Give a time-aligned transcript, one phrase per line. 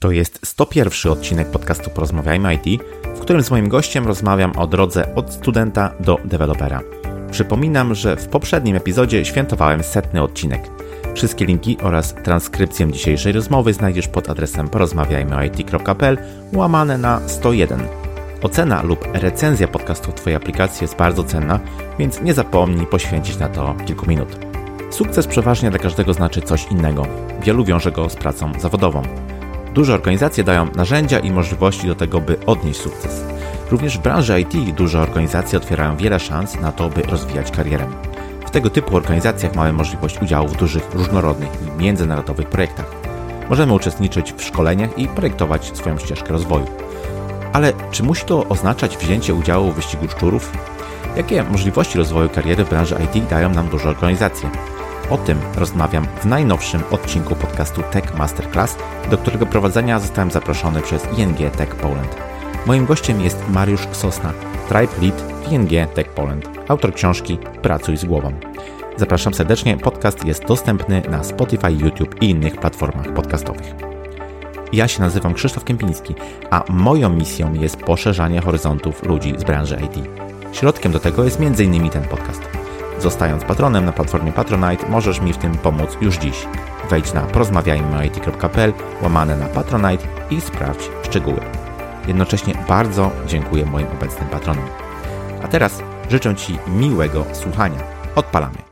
[0.00, 2.82] To jest 101 odcinek podcastu Porozmawiajmy IT,
[3.16, 6.80] w którym z moim gościem rozmawiam o drodze od studenta do dewelopera.
[7.30, 10.62] Przypominam, że w poprzednim epizodzie świętowałem setny odcinek.
[11.14, 16.18] Wszystkie linki oraz transkrypcję dzisiejszej rozmowy znajdziesz pod adresem porozmawiajmyit.pl
[16.52, 17.80] łamane na 101.
[18.42, 21.60] Ocena lub recenzja podcastu w Twojej aplikacji jest bardzo cenna,
[21.98, 24.38] więc nie zapomnij poświęcić na to kilku minut.
[24.90, 27.06] Sukces przeważnie dla każdego znaczy coś innego.
[27.42, 29.02] Wielu wiąże go z pracą zawodową.
[29.74, 33.24] Duże organizacje dają narzędzia i możliwości do tego, by odnieść sukces.
[33.70, 37.86] Również w branży IT duże organizacje otwierają wiele szans na to, by rozwijać karierę.
[38.46, 42.86] W tego typu organizacjach mamy możliwość udziału w dużych, różnorodnych i międzynarodowych projektach.
[43.50, 46.66] Możemy uczestniczyć w szkoleniach i projektować swoją ścieżkę rozwoju.
[47.52, 50.52] Ale czy musi to oznaczać wzięcie udziału w wyścigu szczurów?
[51.16, 54.50] Jakie możliwości rozwoju kariery w branży IT dają nam duże organizacje?
[55.10, 58.76] O tym rozmawiam w najnowszym odcinku podcastu Tech Masterclass,
[59.10, 62.16] do którego prowadzenia zostałem zaproszony przez ING Tech Poland.
[62.66, 64.32] Moim gościem jest Mariusz Sosna,
[64.68, 68.32] Tribe Lead w ING Tech Poland, autor książki Pracuj z głową.
[68.96, 73.74] Zapraszam serdecznie, podcast jest dostępny na Spotify, YouTube i innych platformach podcastowych.
[74.72, 76.14] Ja się nazywam Krzysztof Kępiński,
[76.50, 80.08] a moją misją jest poszerzanie horyzontów ludzi z branży IT.
[80.52, 81.90] Środkiem do tego jest m.in.
[81.90, 82.59] ten podcast.
[83.02, 86.46] Zostając patronem na platformie Patronite, możesz mi w tym pomóc już dziś.
[86.90, 91.40] Wejdź na porozmawiajmy.it.pl łamane na Patronite i sprawdź szczegóły.
[92.08, 94.64] Jednocześnie bardzo dziękuję moim obecnym patronom.
[95.42, 97.78] A teraz życzę Ci miłego słuchania.
[98.14, 98.69] Odpalamy.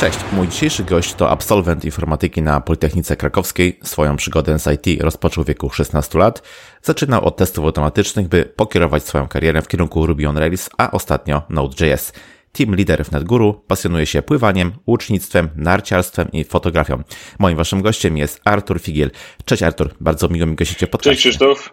[0.00, 3.78] Cześć, mój dzisiejszy gość to absolwent informatyki na Politechnice Krakowskiej.
[3.82, 6.42] Swoją przygodę z IT rozpoczął w wieku 16 lat.
[6.82, 11.42] Zaczynał od testów automatycznych, by pokierować swoją karierę w kierunku Ruby on Rails, a ostatnio
[11.50, 12.12] Node.js.
[12.52, 17.02] Team lider w NetGuru pasjonuje się pływaniem, łucznictwem, narciarstwem i fotografią.
[17.38, 19.10] Moim waszym gościem jest Artur Figiel.
[19.44, 21.72] Cześć Artur, bardzo miło mi gościcie się Cześć Krzysztof.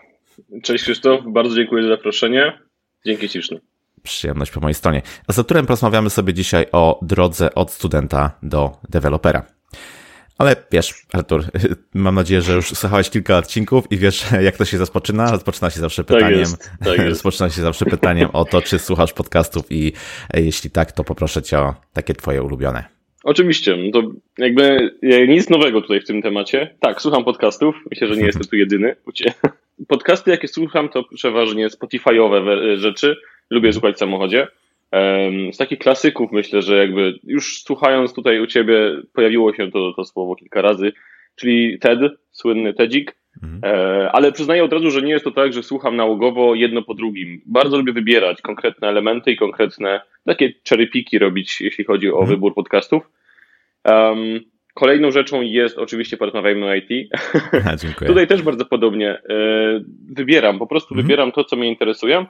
[0.64, 2.60] Cześć Krzysztof, bardzo dziękuję za zaproszenie.
[3.06, 3.73] Dzięki śliczne
[4.04, 5.02] przyjemność po mojej stronie.
[5.28, 9.44] A z Arturem porozmawiamy sobie dzisiaj o drodze od studenta do dewelopera.
[10.38, 11.44] Ale wiesz, Artur,
[11.94, 15.32] mam nadzieję, że już słuchałeś kilka odcinków i wiesz, jak to się rozpoczyna.
[15.32, 16.40] Rozpoczyna się zawsze tak pytaniem.
[16.40, 17.10] Tak jest, tak jest.
[17.10, 19.94] Rozpoczyna się zawsze pytaniem o to, czy słuchasz podcastów i
[20.34, 22.84] e, jeśli tak, to poproszę cię o takie twoje ulubione.
[23.24, 24.92] Oczywiście, no to jakby
[25.28, 26.76] nic nowego tutaj w tym temacie.
[26.80, 27.76] Tak, słucham podcastów.
[27.92, 28.96] Myślę, że nie jestem tu jedyny.
[29.88, 33.16] Podcasty, jakie słucham, to przeważnie Spotify'owe rzeczy
[33.50, 34.48] lubię słuchać w samochodzie.
[35.52, 40.06] Z takich klasyków myślę, że jakby już słuchając tutaj u ciebie pojawiło się to, to
[40.06, 40.94] słowo kilka razy,
[41.36, 42.00] czyli TED,
[42.32, 43.62] słynny TEDzik, mhm.
[43.64, 46.94] E, ale przyznaję od razu, że nie jest to tak, że słucham nałogowo jedno po
[46.94, 47.42] drugim.
[47.46, 52.30] Bardzo lubię wybierać konkretne elementy i konkretne takie cherrypiki robić, jeśli chodzi o mhm.
[52.30, 53.04] wybór podcastów.
[53.86, 54.40] Um,
[54.74, 57.10] kolejną rzeczą jest oczywiście porozmawiajmy o IT.
[57.66, 59.22] A, Tutaj też bardzo podobnie e,
[60.10, 61.08] wybieram, po prostu mhm.
[61.08, 62.26] wybieram to, co mnie interesuje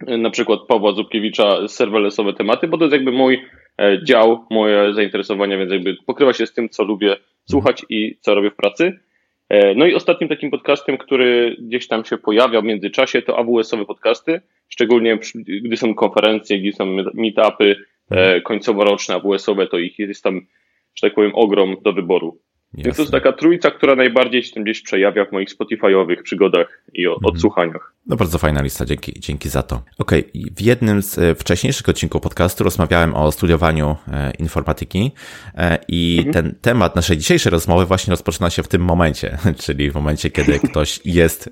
[0.00, 3.44] na przykład Pawła Zubkiewicza serverlessowe tematy, bo to jest jakby mój
[3.78, 8.34] e, dział, moje zainteresowania, więc jakby pokrywa się z tym, co lubię słuchać i co
[8.34, 8.98] robię w pracy.
[9.48, 13.84] E, no i ostatnim takim podcastem, który gdzieś tam się pojawia w międzyczasie, to AWS-owe
[13.84, 17.76] podcasty, szczególnie gdy są konferencje, gdy są meetupy
[18.10, 20.40] e, końcowo-roczne AWS-owe, to ich jest tam,
[20.94, 22.38] że tak powiem, ogrom do wyboru.
[22.74, 22.84] Jasne.
[22.84, 27.06] Więc to jest taka trójca, która najbardziej się gdzieś przejawia w moich Spotify'owych przygodach i
[27.06, 27.24] mhm.
[27.24, 27.93] odsłuchaniach.
[28.06, 29.82] No bardzo fajna lista, dzięki, dzięki za to.
[29.98, 30.42] Okej, okay.
[30.56, 35.12] w jednym z e, wcześniejszych odcinków podcastu rozmawiałem o studiowaniu e, informatyki
[35.54, 36.32] e, i mhm.
[36.32, 40.58] ten temat naszej dzisiejszej rozmowy właśnie rozpoczyna się w tym momencie, czyli w momencie, kiedy
[40.70, 41.50] ktoś jest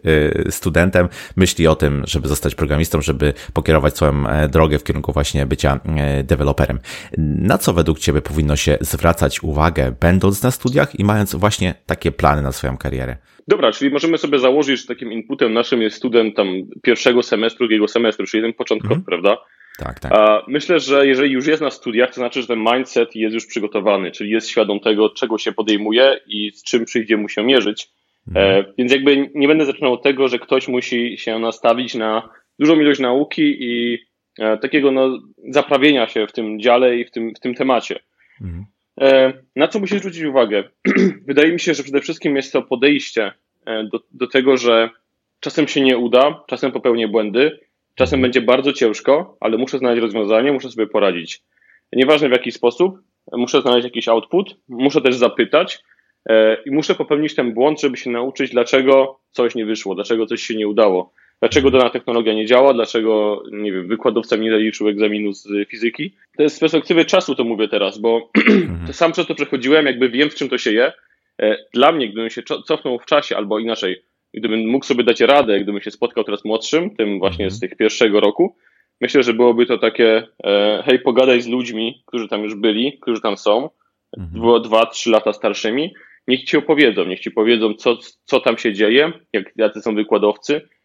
[0.51, 5.81] studentem, myśli o tym, żeby zostać programistą, żeby pokierować swoją drogę w kierunku właśnie bycia
[6.25, 6.79] deweloperem.
[7.19, 12.13] Na co według Ciebie powinno się zwracać uwagę, będąc na studiach i mając właśnie takie
[12.13, 13.17] plany na swoją karierę?
[13.49, 16.47] Dobra, czyli możemy sobie założyć, że takim inputem naszym jest student tam
[16.83, 19.05] pierwszego semestru, drugiego semestru, czyli jeden początkowy, mm.
[19.05, 19.39] prawda?
[19.79, 20.13] Tak, tak.
[20.13, 23.47] A myślę, że jeżeli już jest na studiach, to znaczy, że ten mindset jest już
[23.47, 27.89] przygotowany, czyli jest świadom tego, czego się podejmuje i z czym przyjdzie mu się mierzyć.
[28.35, 32.29] E, więc jakby nie będę zaczynał od tego, że ktoś musi się nastawić na
[32.59, 33.99] dużą ilość nauki i
[34.39, 35.19] e, takiego no,
[35.49, 37.99] zaprawienia się w tym dziale i w tym, w tym temacie.
[38.41, 38.67] Mm.
[39.01, 40.65] E, na co musisz zwrócić uwagę?
[41.29, 43.33] Wydaje mi się, że przede wszystkim jest to podejście
[43.67, 44.91] e, do, do tego, że
[45.41, 47.61] czasem się nie uda, czasem popełnię błędy,
[47.95, 51.43] czasem będzie bardzo ciężko, ale muszę znaleźć rozwiązanie, muszę sobie poradzić.
[51.93, 52.99] Nieważne w jaki sposób,
[53.33, 55.83] muszę znaleźć jakiś output, muszę też zapytać
[56.29, 60.43] e, i muszę popełnić ten błąd, żeby się nauczyć, dlaczego coś nie wyszło, dlaczego coś
[60.43, 61.13] się nie udało.
[61.43, 62.75] Dlaczego dana technologia nie działa?
[62.75, 66.15] Dlaczego, nie wiem, wykładowca mi nie zaliczył egzaminu z fizyki?
[66.37, 68.93] To jest z perspektywy czasu to mówię teraz, bo mhm.
[68.93, 70.93] sam przez to przechodziłem, jakby wiem, w czym to się je
[71.75, 74.03] Dla mnie, gdybym się cofnął w czasie, albo inaczej,
[74.35, 78.21] gdybym mógł sobie dać radę, gdybym się spotkał teraz młodszym, tym właśnie z tych pierwszego
[78.21, 78.57] roku,
[79.01, 80.29] myślę, że byłoby to takie,
[80.85, 83.71] hej, pogadaj z ludźmi, którzy tam już byli, którzy tam są,
[84.19, 84.63] mhm.
[84.63, 85.95] dwa, trzy lata starszymi,
[86.29, 90.57] niech ci opowiedzą, niech ci powiedzą, co, co tam się dzieje, jak, jacy są wykładowcy
[90.57, 90.82] e,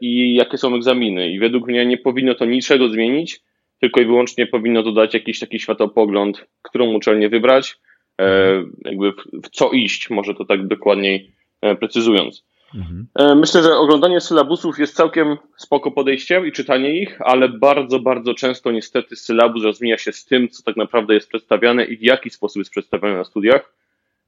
[0.00, 1.30] i jakie są egzaminy.
[1.30, 3.40] I według mnie nie powinno to niczego zmienić,
[3.80, 7.78] tylko i wyłącznie powinno dodać jakiś taki światopogląd, którą uczelnię wybrać,
[8.20, 8.52] e,
[8.84, 9.12] jakby
[9.42, 12.44] w, co iść, może to tak dokładniej e, precyzując.
[12.74, 13.06] Mhm.
[13.18, 18.34] E, myślę, że oglądanie sylabusów jest całkiem spoko podejściem i czytanie ich, ale bardzo, bardzo
[18.34, 22.30] często niestety sylabus rozmija się z tym, co tak naprawdę jest przedstawiane i w jaki
[22.30, 23.74] sposób jest przedstawiane na studiach.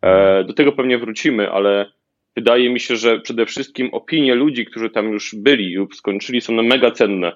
[0.03, 1.91] E, do tego pewnie wrócimy, ale
[2.37, 6.63] wydaje mi się, że przede wszystkim opinie ludzi, którzy tam już byli lub skończyli, są
[6.63, 7.33] mega cenne,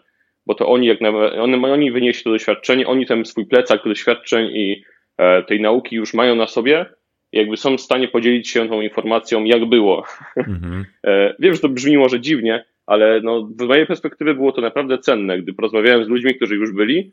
[0.46, 4.46] bo to oni, jak nawet, oni, oni wynieśli to doświadczenie, oni ten swój plecak doświadczeń
[4.46, 4.84] i
[5.18, 6.86] e, tej nauki już mają na sobie,
[7.32, 10.04] jakby są w stanie podzielić się tą informacją, jak było.
[10.36, 10.84] Mhm.
[11.06, 14.98] E, wiem, że to brzmi może dziwnie, ale no, z mojej perspektywy było to naprawdę
[14.98, 17.12] cenne, gdy porozmawiałem z ludźmi, którzy już byli,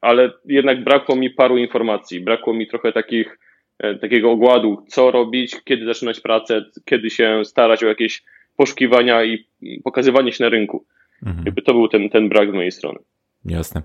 [0.00, 3.49] ale jednak brakło mi paru informacji, brakło mi trochę takich E,
[4.00, 8.22] takiego ogładu, co robić, kiedy zaczynać pracę, kiedy się starać o jakieś
[8.56, 9.46] poszukiwania i
[9.84, 10.84] pokazywanie się na rynku.
[11.26, 11.46] Mhm.
[11.46, 12.98] Jakby to był ten, ten brak z mojej strony.
[13.44, 13.82] Jasne.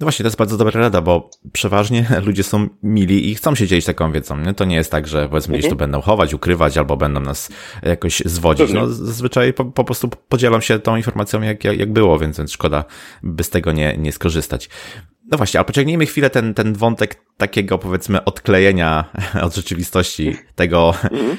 [0.00, 3.66] No właśnie, to jest bardzo dobra rada, bo przeważnie ludzie są mili i chcą się
[3.66, 4.38] dzielić taką wiedzą.
[4.38, 4.54] Nie?
[4.54, 5.90] To nie jest tak, że powiedzmy gdzieś tu mhm.
[5.90, 7.50] będą chować, ukrywać albo będą nas
[7.82, 8.72] jakoś zwodzić.
[8.72, 12.52] No zazwyczaj po, po prostu podzielam się tą informacją, jak, jak, jak było, więc, więc
[12.52, 12.84] szkoda
[13.22, 14.68] by z tego nie, nie skorzystać.
[15.30, 19.04] No właśnie, ale pociągnijmy chwilę ten, ten wątek takiego powiedzmy odklejenia
[19.46, 20.94] od rzeczywistości tego,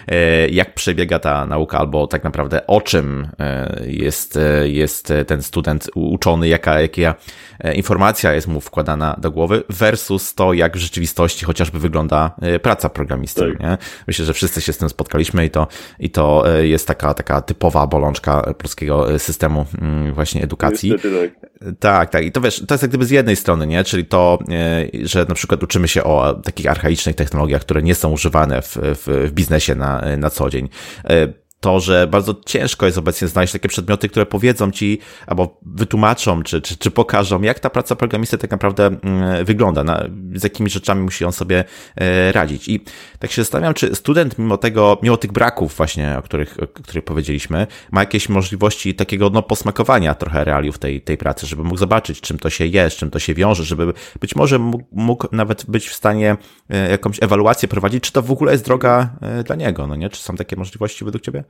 [0.07, 5.41] e, jak przebiega ta nauka, albo tak naprawdę o czym e, jest, e, jest ten
[5.41, 7.15] student uczony, jaka, jaka
[7.73, 13.51] informacja jest mu wkładana do głowy, versus to, jak w rzeczywistości chociażby wygląda praca programisty.
[13.51, 13.59] Tak.
[13.59, 13.77] Nie?
[14.07, 15.67] Myślę, że wszyscy się z tym spotkaliśmy i to,
[15.99, 20.91] i to jest taka, taka typowa bolączka polskiego systemu mm, właśnie edukacji.
[20.91, 21.75] Niestety, tak.
[21.79, 22.25] tak, tak.
[22.25, 23.83] I to wiesz, to jest jak gdyby z jednej strony, nie?
[23.83, 24.39] Czyli to,
[25.03, 29.27] że na przykład uczymy się o takich archaicznych technologiach, które nie są używane w, w,
[29.29, 30.69] w biznesie na, na co dzień.
[31.59, 36.61] To, że bardzo ciężko jest obecnie znaleźć takie przedmioty, które powiedzą ci albo wytłumaczą, czy,
[36.61, 40.03] czy, czy pokażą, jak ta praca programisty tak naprawdę mm, wygląda, na,
[40.35, 41.63] z jakimi rzeczami musi on sobie
[41.95, 42.67] e, radzić.
[42.67, 42.79] I
[43.19, 47.05] tak się zastanawiam, czy student mimo tego, mimo tych braków właśnie, o których, o których
[47.05, 52.21] powiedzieliśmy, ma jakieś możliwości takiego no, posmakowania trochę realiów tej, tej pracy, żeby mógł zobaczyć,
[52.21, 55.87] czym to się jest, czym to się wiąże, żeby być może mógł, mógł nawet być
[55.87, 56.37] w stanie
[56.69, 60.09] e, jakąś ewaluację prowadzić, czy to w ogóle jest droga e, dla niego, no nie?
[60.09, 61.43] Czy są takie możliwości według Ciebie?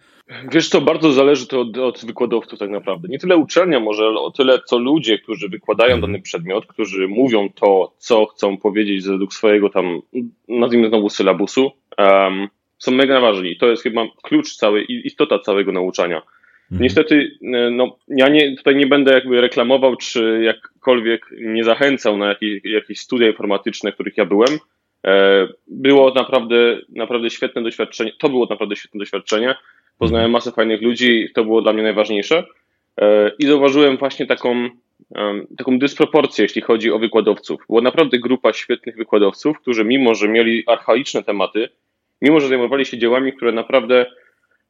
[0.51, 3.07] Wiesz co, bardzo zależy to od, od wykładowców tak naprawdę.
[3.07, 7.49] Nie tyle uczelnia może, ale o tyle co ludzie, którzy wykładają dany przedmiot, którzy mówią
[7.55, 10.01] to, co chcą powiedzieć według swojego tam,
[10.47, 12.47] nazwijmy znowu sylabusu, um,
[12.77, 13.57] są mega ważni.
[13.57, 16.21] To jest chyba klucz całej, istota całego nauczania.
[16.71, 16.81] Mhm.
[16.83, 22.27] Niestety, e, no, ja nie, tutaj nie będę jakby reklamował, czy jakkolwiek nie zachęcał na
[22.27, 24.59] jakieś, jakieś studia informatyczne, których ja byłem.
[25.07, 28.11] E, było naprawdę, naprawdę świetne doświadczenie.
[28.19, 29.55] To było naprawdę świetne doświadczenie.
[29.99, 32.43] Poznałem masę fajnych ludzi, to było dla mnie najważniejsze.
[33.01, 34.69] E, I zauważyłem właśnie taką,
[35.57, 37.61] taką dysproporcję, jeśli chodzi o wykładowców.
[37.69, 41.69] Była naprawdę grupa świetnych wykładowców, którzy mimo, że mieli archaiczne tematy,
[42.21, 44.05] mimo, że zajmowali się dziełami, które naprawdę,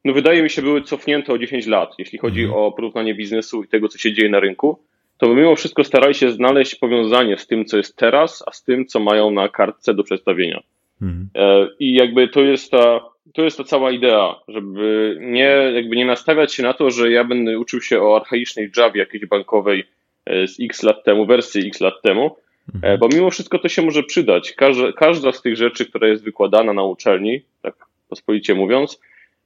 [0.04, 2.60] no wydaje mi się, były cofnięte o 10 lat, jeśli chodzi mhm.
[2.60, 4.78] o porównanie biznesu i tego, co się dzieje na rynku,
[5.18, 8.86] to mimo wszystko starali się znaleźć powiązanie z tym, co jest teraz, a z tym,
[8.86, 10.62] co mają na kartce do przedstawienia.
[11.02, 11.28] Mhm.
[11.34, 13.00] E, I jakby to jest ta
[13.34, 17.24] to jest ta cała idea, żeby nie, jakby nie nastawiać się na to, że ja
[17.24, 19.84] będę uczył się o archaicznej Javie jakiejś bankowej
[20.26, 22.36] e, z x lat temu, wersji x lat temu,
[22.68, 22.98] e, mhm.
[22.98, 24.52] bo mimo wszystko to się może przydać.
[24.52, 27.74] Każda, każda z tych rzeczy, która jest wykładana na uczelni, tak
[28.08, 29.00] pospolicie mówiąc,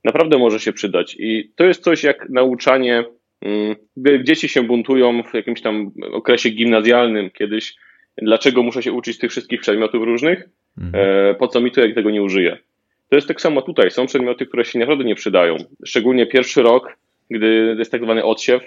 [0.05, 1.17] naprawdę może się przydać.
[1.19, 3.05] I to jest coś jak nauczanie,
[3.43, 7.75] mm, gdy dzieci się buntują w jakimś tam okresie gimnazjalnym kiedyś,
[8.23, 11.05] dlaczego muszę się uczyć tych wszystkich przedmiotów różnych, mhm.
[11.31, 12.59] E, po co mi to, jak tego nie użyję.
[13.11, 13.91] To jest tak samo tutaj.
[13.91, 15.57] Są przedmioty, które się naprawdę nie przydają.
[15.85, 16.97] Szczególnie pierwszy rok,
[17.31, 18.63] gdy jest tak zwany odsiew,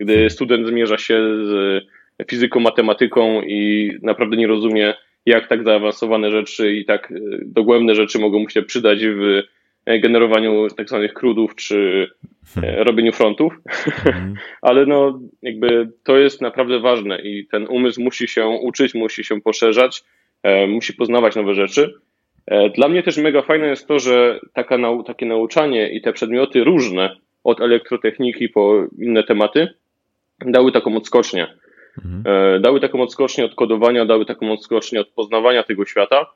[0.00, 1.84] gdy student zmierza się z
[2.30, 4.94] fizyką, matematyką i naprawdę nie rozumie,
[5.26, 9.42] jak tak zaawansowane rzeczy i tak e, dogłębne rzeczy mogą mu się przydać w
[9.86, 12.08] generowaniu tak zwanych crudów czy
[12.62, 13.60] e, robieniu frontów.
[14.06, 14.34] Mhm.
[14.62, 19.40] Ale no, jakby to jest naprawdę ważne i ten umysł musi się uczyć, musi się
[19.40, 20.02] poszerzać,
[20.42, 21.94] e, musi poznawać nowe rzeczy.
[22.46, 26.12] E, dla mnie też mega fajne jest to, że taka nau takie nauczanie i te
[26.12, 29.68] przedmioty różne, od elektrotechniki po inne tematy,
[30.46, 31.46] dały taką odskocznię.
[31.98, 32.22] Mhm.
[32.26, 36.26] E, dały taką odskocznię od kodowania, dały taką odskocznię od poznawania tego świata.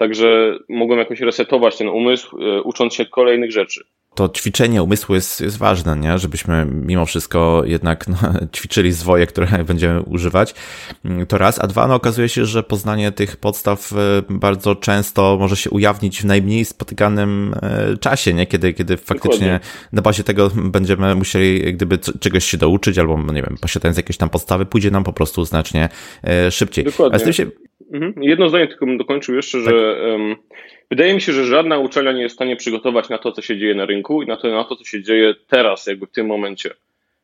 [0.00, 5.40] Także mogłem jakoś resetować ten umysł, e, ucząc się kolejnych rzeczy to ćwiczenie umysłu jest,
[5.40, 6.18] jest ważne, nie?
[6.18, 8.16] żebyśmy mimo wszystko jednak no,
[8.56, 10.54] ćwiczyli zwoje, które będziemy używać.
[11.28, 13.96] To raz, a dwa, no okazuje się, że poznanie tych podstaw e,
[14.28, 18.46] bardzo często może się ujawnić w najmniej spotykanym e, czasie, nie?
[18.46, 19.60] Kiedy, kiedy faktycznie Dokładnie.
[19.92, 24.30] na bazie tego będziemy musieli gdyby czegoś się douczyć, albo nie wiem, posiadając jakieś tam
[24.30, 25.88] podstawy, pójdzie nam po prostu znacznie
[26.50, 26.84] szybciej.
[26.84, 27.16] Dokładnie.
[27.16, 27.46] A z tym się...
[27.92, 28.14] Mhm.
[28.22, 29.74] Jedno zdanie tylko bym dokończył jeszcze, tak.
[29.74, 30.36] że um,
[30.90, 33.58] Wydaje mi się, że żadna uczelnia nie jest w stanie przygotować na to, co się
[33.58, 36.26] dzieje na rynku i na to, na to co się dzieje teraz, jakby w tym
[36.26, 36.70] momencie.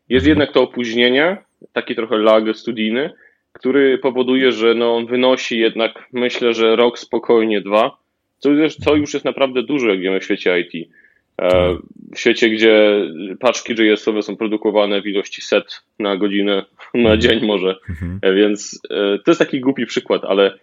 [0.08, 0.28] Jest mhm.
[0.28, 1.36] jednak to opóźnienie,
[1.72, 3.10] taki trochę lag studijny,
[3.52, 7.96] który powoduje, że no, on wynosi jednak, myślę, że rok spokojnie, dwa,
[8.38, 10.88] co już, co już jest naprawdę dużo, jak wiemy, w świecie IT.
[11.42, 11.76] E,
[12.14, 13.00] w świecie, gdzie
[13.40, 16.64] paczki JS-owe są produkowane w ilości set na godzinę,
[16.94, 17.76] na dzień może.
[17.90, 18.18] Mhm.
[18.22, 20.58] E, więc e, to jest taki głupi przykład, ale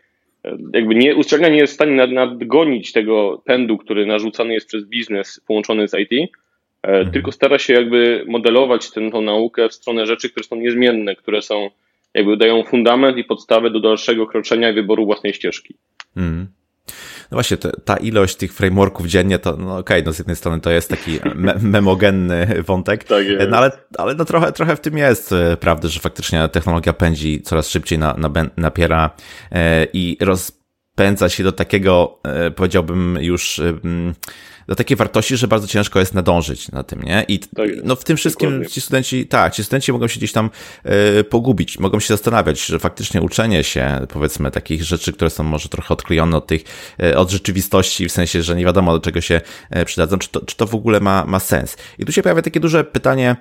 [0.73, 4.85] jakby nie, uczelnia nie jest w stanie nad, nadgonić tego pędu, który narzucany jest przez
[4.85, 6.31] biznes połączony z IT,
[6.83, 7.11] mhm.
[7.11, 11.69] tylko stara się jakby modelować tę naukę w stronę rzeczy, które są niezmienne, które są
[12.13, 15.75] jakby dają fundament i podstawę do dalszego kroczenia i wyboru własnej ścieżki.
[16.17, 16.47] Mhm.
[17.31, 20.61] No właśnie, ta ilość tych frameworków dziennie, to no okej, okay, no z jednej strony
[20.61, 24.97] to jest taki me memogenny wątek, tak no ale, ale no trochę, trochę w tym
[24.97, 29.09] jest e, prawda, że faktycznie technologia pędzi coraz szybciej na, na, napiera
[29.51, 33.61] e, i rozpędza się do takiego, e, powiedziałbym już
[34.67, 37.25] do takiej wartości, że bardzo ciężko jest nadążyć na tym, nie?
[37.27, 38.69] I tak no w tym wszystkim dokładnie.
[38.69, 40.49] ci studenci, tak, ci studenci mogą się gdzieś tam
[41.19, 45.69] y, pogubić, mogą się zastanawiać, że faktycznie uczenie się, powiedzmy, takich rzeczy, które są może
[45.69, 46.63] trochę odklejone od tych,
[47.03, 49.41] y, od rzeczywistości, w sensie, że nie wiadomo do czego się
[49.77, 51.77] y, przydadzą, czy to, czy to w ogóle ma, ma sens.
[51.99, 53.35] I tu się pojawia takie duże pytanie,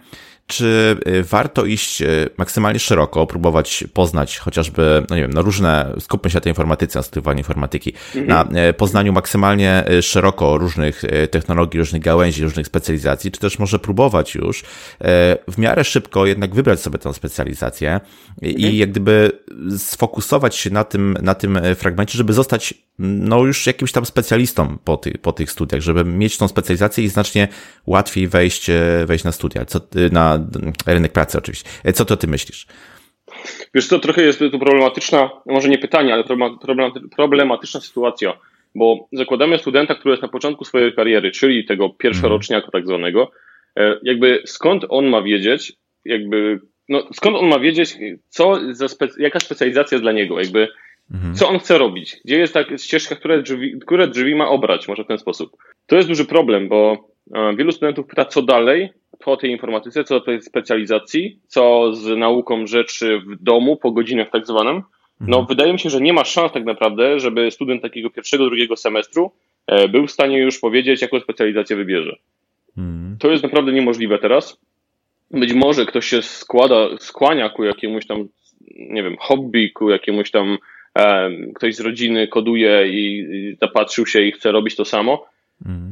[0.46, 5.94] czy y, warto iść y, maksymalnie szeroko, próbować poznać chociażby, no nie wiem, na różne,
[6.00, 8.52] skupmy się na tej informatyce, na studiowaniu informatyki, mhm.
[8.54, 14.34] na y, poznaniu maksymalnie szeroko różnych technologii, różnych gałęzi, różnych specjalizacji, czy też może próbować
[14.34, 14.64] już
[15.48, 18.10] w miarę szybko jednak wybrać sobie tę specjalizację mhm.
[18.42, 19.32] i jak gdyby
[19.78, 24.96] sfokusować się na tym, na tym fragmencie, żeby zostać no już jakimś tam specjalistą po,
[24.96, 27.48] ty, po tych studiach, żeby mieć tą specjalizację i znacznie
[27.86, 28.70] łatwiej wejść,
[29.06, 29.80] wejść na studia, co,
[30.12, 30.41] na
[30.86, 31.92] rynek pracy oczywiście.
[31.92, 32.66] Co to ty myślisz?
[33.74, 36.24] Wiesz co, trochę jest tu problematyczna, może nie pytanie, ale
[37.16, 38.38] problematyczna sytuacja,
[38.74, 43.30] bo zakładamy studenta, który jest na początku swojej kariery, czyli tego pierwszoroczniaka tak zwanego,
[43.76, 45.72] e, jakby skąd on ma wiedzieć,
[46.04, 47.96] jakby, no skąd on ma wiedzieć,
[48.28, 48.86] co za
[49.18, 50.68] jaka specjalizacja jest dla niego, jakby
[51.14, 51.34] mhm.
[51.34, 55.04] co on chce robić, gdzie jest ta ścieżka, które drzwi, które drzwi ma obrać, może
[55.04, 55.56] w ten sposób.
[55.86, 58.90] To jest duży problem, bo e, wielu studentów pyta, co dalej,
[59.24, 64.30] po tej informatyce, co do tej specjalizacji, co z nauką rzeczy w domu, po godzinach
[64.30, 64.82] tak zwanym,
[65.20, 65.46] no mhm.
[65.46, 69.30] wydaje mi się, że nie ma szans tak naprawdę, żeby student takiego pierwszego, drugiego semestru
[69.66, 72.16] e, był w stanie już powiedzieć, jaką specjalizację wybierze.
[72.78, 73.16] Mhm.
[73.18, 74.60] To jest naprawdę niemożliwe teraz.
[75.30, 78.28] Być może ktoś się składa, skłania ku jakiemuś tam,
[78.76, 80.58] nie wiem, hobby, ku jakiemuś tam,
[80.98, 85.26] e, ktoś z rodziny koduje i, i zapatrzył się i chce robić to samo.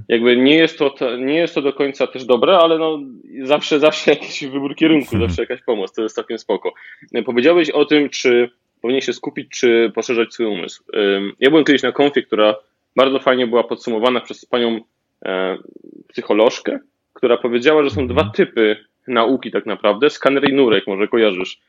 [0.09, 2.99] Jakby nie jest, to, nie jest to do końca też dobre, ale no
[3.43, 5.31] zawsze, zawsze jakiś wybór kierunku, mhm.
[5.31, 6.73] zawsze jakaś pomoc, to jest całkiem spoko.
[7.25, 8.51] Powiedziałeś o tym, czy
[8.83, 10.85] powinien się skupić, czy poszerzać swój umysł.
[11.41, 12.55] Ja byłem kiedyś na konfie, która
[12.97, 14.81] bardzo fajnie była podsumowana przez panią
[15.25, 15.59] e,
[16.09, 16.79] psycholożkę,
[17.13, 18.33] która powiedziała, że są dwa mhm.
[18.33, 18.77] typy
[19.09, 21.61] nauki tak naprawdę, skaner i nurek, może kojarzysz.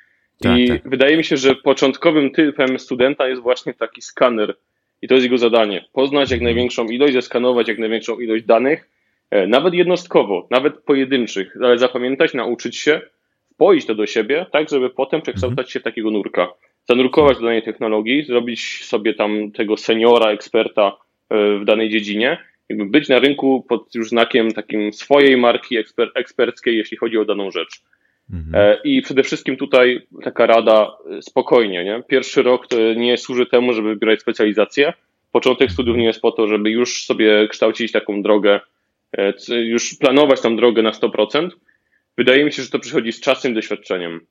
[0.42, 0.90] Tak, I tak.
[0.90, 4.56] wydaje mi się, że początkowym typem studenta jest właśnie taki skaner,
[5.02, 5.86] i to jest jego zadanie.
[5.94, 8.90] Poznać jak największą ilość, zeskanować jak największą ilość danych,
[9.32, 13.02] e, nawet jednostkowo, nawet pojedynczych, ale zapamiętać, nauczyć się,
[13.54, 16.48] wpoić to do siebie, tak żeby potem przekształcać się w takiego nurka.
[16.90, 20.98] Zanurkować do danej technologii, zrobić sobie tam tego seniora, eksperta
[21.30, 22.38] e, w danej dziedzinie,
[22.70, 27.26] jakby być na rynku pod już znakiem takim swojej marki eksper eksperckiej, jeśli chodzi o
[27.26, 27.82] daną rzecz.
[28.34, 28.56] Mhm.
[28.56, 32.04] E, I przede wszystkim tutaj taka rada e, spokojnie, nie?
[32.08, 34.94] Pierwszy rok to nie służy temu, żeby wybierać specjalizację.
[35.32, 38.60] Początek studiów nie jest po to, żeby już sobie kształcić taką drogę,
[39.18, 41.50] e, już planować tą drogę na 100%.
[42.18, 44.22] Wydaje mi się, że to przychodzi z czasem, doświadczeniem.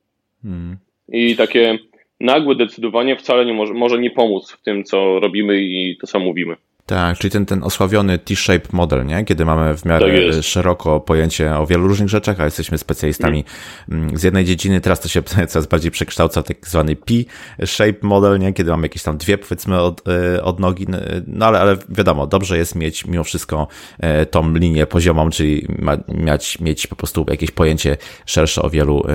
[0.44, 0.76] Mhm.
[1.12, 1.78] I takie
[2.20, 6.20] nagłe decydowanie wcale nie może, może nie pomóc w tym, co robimy i to, co
[6.20, 6.56] mówimy.
[6.90, 9.24] Tak, czyli ten, ten osławiony T-shape model, nie?
[9.24, 13.44] Kiedy mamy w miarę tak szeroko pojęcie o wielu różnych rzeczach, a jesteśmy specjalistami
[13.88, 14.18] mm.
[14.18, 14.80] z jednej dziedziny.
[14.80, 18.52] Teraz to się coraz bardziej przekształca tak zwany P-shape model, nie?
[18.52, 20.86] Kiedy mamy jakieś tam dwie, powiedzmy, od, e, od nogi.
[21.26, 23.68] No ale, ale wiadomo, dobrze jest mieć mimo wszystko
[23.98, 29.06] e, tą linię poziomą, czyli ma, mieć, mieć po prostu jakieś pojęcie szersze o wielu,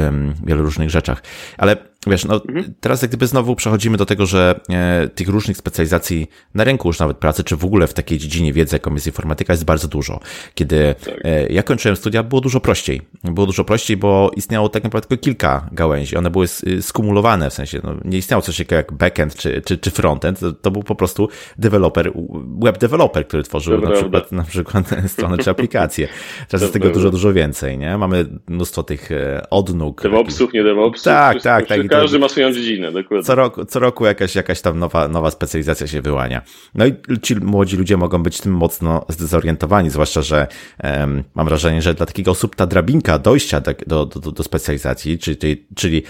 [0.45, 1.23] wielu różnych rzeczach.
[1.57, 2.73] Ale wiesz, no mhm.
[2.79, 6.99] teraz jak gdyby znowu przechodzimy do tego, że e, tych różnych specjalizacji na rynku już
[6.99, 10.19] nawet pracy, czy w ogóle w takiej dziedzinie wiedzy, jaką jest informatyka, jest bardzo dużo.
[10.55, 11.13] Kiedy tak.
[11.23, 13.01] e, ja kończyłem studia, było dużo prościej.
[13.23, 16.17] Było dużo prościej, bo istniało tak naprawdę tylko kilka gałęzi.
[16.17, 16.47] One były
[16.81, 20.39] skumulowane, w sensie no, nie istniało coś takiego jak backend czy, czy, czy frontend.
[20.39, 22.11] To, to był po prostu deweloper,
[22.59, 26.07] web developer, który tworzył na przykład, na przykład strony czy aplikacje.
[26.49, 27.97] Teraz jest tego dużo, dużo więcej, nie?
[27.97, 30.03] Mamy mnóstwo tych e, odnóg.
[30.03, 31.03] DevOpsów, nie DevOpsów.
[31.03, 31.79] Tak, tak, tak.
[32.01, 33.23] Każdy ma swoją dziedzinę, dokładnie.
[33.23, 36.41] Co roku, co roku jakaś, jakaś tam nowa, nowa specjalizacja się wyłania.
[36.75, 40.47] No i ci młodzi ludzie mogą być tym mocno zdezorientowani, zwłaszcza, że
[40.83, 45.19] um, mam wrażenie, że dla takich osób ta drabinka dojścia do, do, do, do specjalizacji,
[45.19, 46.03] czyli, czyli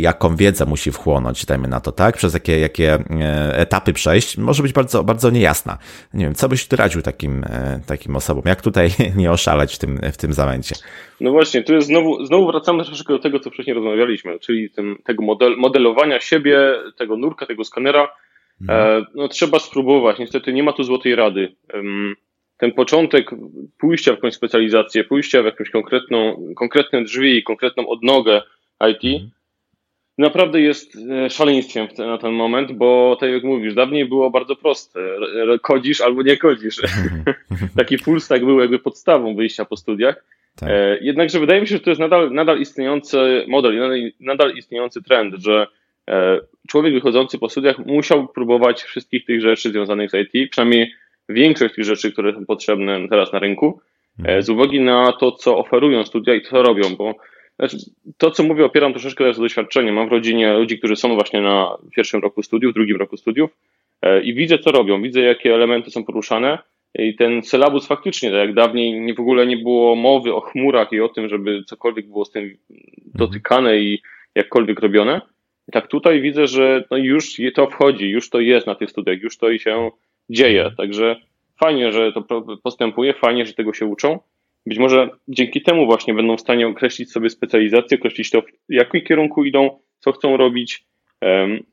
[0.00, 2.16] jaką wiedzę musi wchłonąć, dajmy na to, tak?
[2.16, 5.78] Przez jakie, jakie e, etapy przejść, może być bardzo, bardzo niejasna.
[6.14, 8.42] Nie wiem, co byś radził takim, e, takim osobom?
[8.46, 10.76] Jak tutaj nie oszaleć w tym, w tym zamęcie?
[11.20, 14.98] No właśnie, tu jest znowu, znowu wracamy troszeczkę do tego, co wcześniej rozmawialiśmy, czyli tym,
[15.04, 18.08] tego model, modelowania siebie, tego nurka, tego skanera.
[18.60, 18.74] No.
[18.74, 20.18] E, no, trzeba spróbować.
[20.18, 21.52] Niestety nie ma tu złotej rady.
[22.58, 23.30] Ten początek
[23.78, 28.42] pójścia w jakąś specjalizację, pójścia w jakąś konkretną, konkretne drzwi, konkretną odnogę
[28.90, 29.30] IT, mhm.
[30.18, 35.00] naprawdę jest e, szaleństwem na ten moment, bo tak jak mówisz, dawniej było bardzo proste.
[35.62, 36.80] Kodzisz albo nie kodzisz.
[37.78, 40.24] Taki full stack był jakby podstawą wyjścia po studiach.
[40.56, 40.68] Tak.
[40.70, 45.02] E, jednakże wydaje mi się, że to jest nadal, nadal istniejący model, nadal, nadal istniejący
[45.02, 45.66] trend, że
[46.10, 50.92] e, człowiek wychodzący po studiach musiał próbować wszystkich tych rzeczy związanych z IT, przynajmniej
[51.28, 53.80] większość tych rzeczy, które są potrzebne teraz na rynku,
[54.18, 54.42] e, mhm.
[54.42, 57.14] z uwagi na to, co oferują studia i co robią, bo
[57.58, 57.76] znaczy,
[58.18, 59.92] to, co mówię, opieram troszeczkę też doświadczenie.
[59.92, 63.50] Mam w rodzinie ludzi, którzy są właśnie na pierwszym roku studiów, drugim roku studiów
[64.22, 66.58] i widzę, co robią, widzę, jakie elementy są poruszane
[66.98, 70.92] i ten sylabus faktycznie, tak jak dawniej nie, w ogóle nie było mowy o chmurach
[70.92, 72.56] i o tym, żeby cokolwiek było z tym
[73.14, 74.02] dotykane i
[74.34, 75.20] jakkolwiek robione,
[75.72, 79.38] tak tutaj widzę, że no już to wchodzi, już to jest na tych studiach, już
[79.38, 79.90] to się
[80.30, 80.70] dzieje.
[80.76, 81.16] Także
[81.60, 84.18] fajnie, że to postępuje, fajnie, że tego się uczą.
[84.66, 89.00] Być może dzięki temu właśnie będą w stanie określić sobie specjalizację, określić to, w jakim
[89.00, 90.84] kierunku idą, co chcą robić.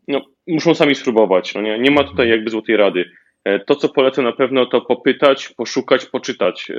[0.08, 1.56] No, muszą sami spróbować.
[1.56, 1.80] No nie?
[1.80, 3.06] nie ma tutaj jakby złotej rady.
[3.46, 6.76] E, to, co polecę na pewno, to popytać, poszukać, poczytać, e,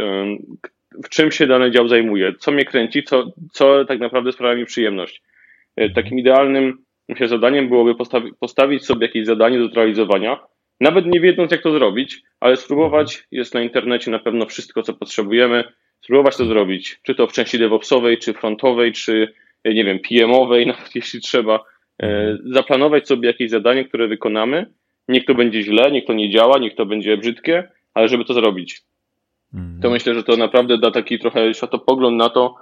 [1.04, 4.64] w czym się dany dział zajmuje, co mnie kręci, co, co tak naprawdę sprawia mi
[4.64, 5.22] przyjemność.
[5.76, 10.40] E, takim idealnym myślę, zadaniem byłoby postawi, postawić sobie jakieś zadanie do zrealizowania,
[10.80, 13.26] nawet nie wiedząc, jak to zrobić, ale spróbować.
[13.30, 15.64] Jest na internecie na pewno wszystko, co potrzebujemy.
[16.00, 19.32] Spróbować to zrobić, czy to w części DevOpsowej, czy frontowej, czy
[19.64, 21.64] nie wiem, PM-owej, nawet jeśli trzeba.
[22.44, 24.66] Zaplanować sobie jakieś zadanie, które wykonamy
[25.08, 28.34] Niech to będzie źle, niech to nie działa, niech to będzie brzydkie, ale żeby to
[28.34, 28.82] zrobić.
[29.54, 29.82] Mhm.
[29.82, 32.54] To myślę, że to naprawdę da taki trochę światopogląd na to,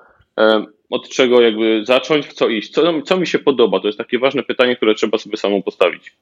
[0.91, 2.73] od czego jakby zacząć, w co iść.
[2.73, 3.81] Co, co mi się podoba?
[3.81, 6.13] To jest takie ważne pytanie, które trzeba sobie samą postawić.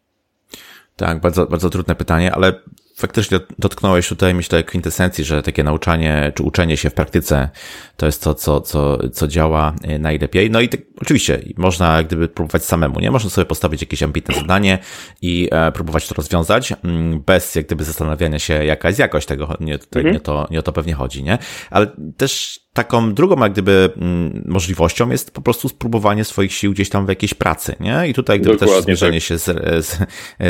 [0.96, 2.52] Tak, bardzo, bardzo trudne pytanie, ale
[3.00, 7.48] faktycznie dotknąłeś tutaj, myślę, kwintesencji, że takie nauczanie czy uczenie się w praktyce
[7.96, 10.50] to jest to, co, co, co działa e, najlepiej.
[10.50, 13.10] No i tak, oczywiście można gdyby próbować samemu, nie?
[13.10, 14.78] Można sobie postawić jakieś ambitne zadanie
[15.22, 19.56] i e, próbować to rozwiązać mm, bez jak gdyby zastanawiania się, jaka jest jakość tego.
[19.60, 20.14] Nie, tutaj, mhm.
[20.14, 21.38] nie, to, nie o to pewnie chodzi, nie?
[21.70, 21.86] Ale
[22.16, 27.06] też taką drugą jak gdyby mm, możliwością jest po prostu spróbowanie swoich sił gdzieś tam
[27.06, 28.08] w jakiejś pracy, nie?
[28.08, 29.28] I tutaj gdyby Dokładnie, też zmierzenie tak.
[29.28, 29.44] się z,
[29.86, 29.98] z,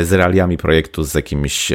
[0.07, 1.71] z realiami projektu, z jakimś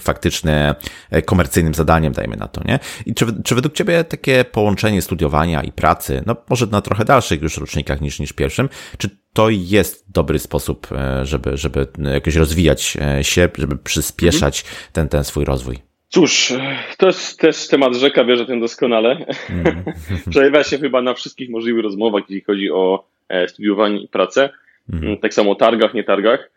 [0.00, 0.74] faktycznie
[1.10, 2.78] e, komercyjnym zadaniem, dajmy na to, nie?
[3.06, 7.42] I czy, czy według Ciebie takie połączenie studiowania i pracy, no może na trochę dalszych
[7.42, 12.96] już rocznikach niż, niż pierwszym, czy to jest dobry sposób, e, żeby, żeby jakoś rozwijać
[13.00, 14.90] e, się, żeby przyspieszać mhm.
[14.92, 15.78] ten, ten swój rozwój?
[16.16, 16.52] Cóż,
[16.98, 19.26] to jest też temat rzeka, wierzę o tym doskonale.
[19.50, 19.82] Mm.
[20.30, 23.04] Przejawia się chyba na wszystkich możliwych rozmowach, jeśli chodzi o
[23.46, 24.50] studiowanie i pracę.
[24.92, 25.16] Mm.
[25.16, 26.50] Tak samo o targach, nie targach.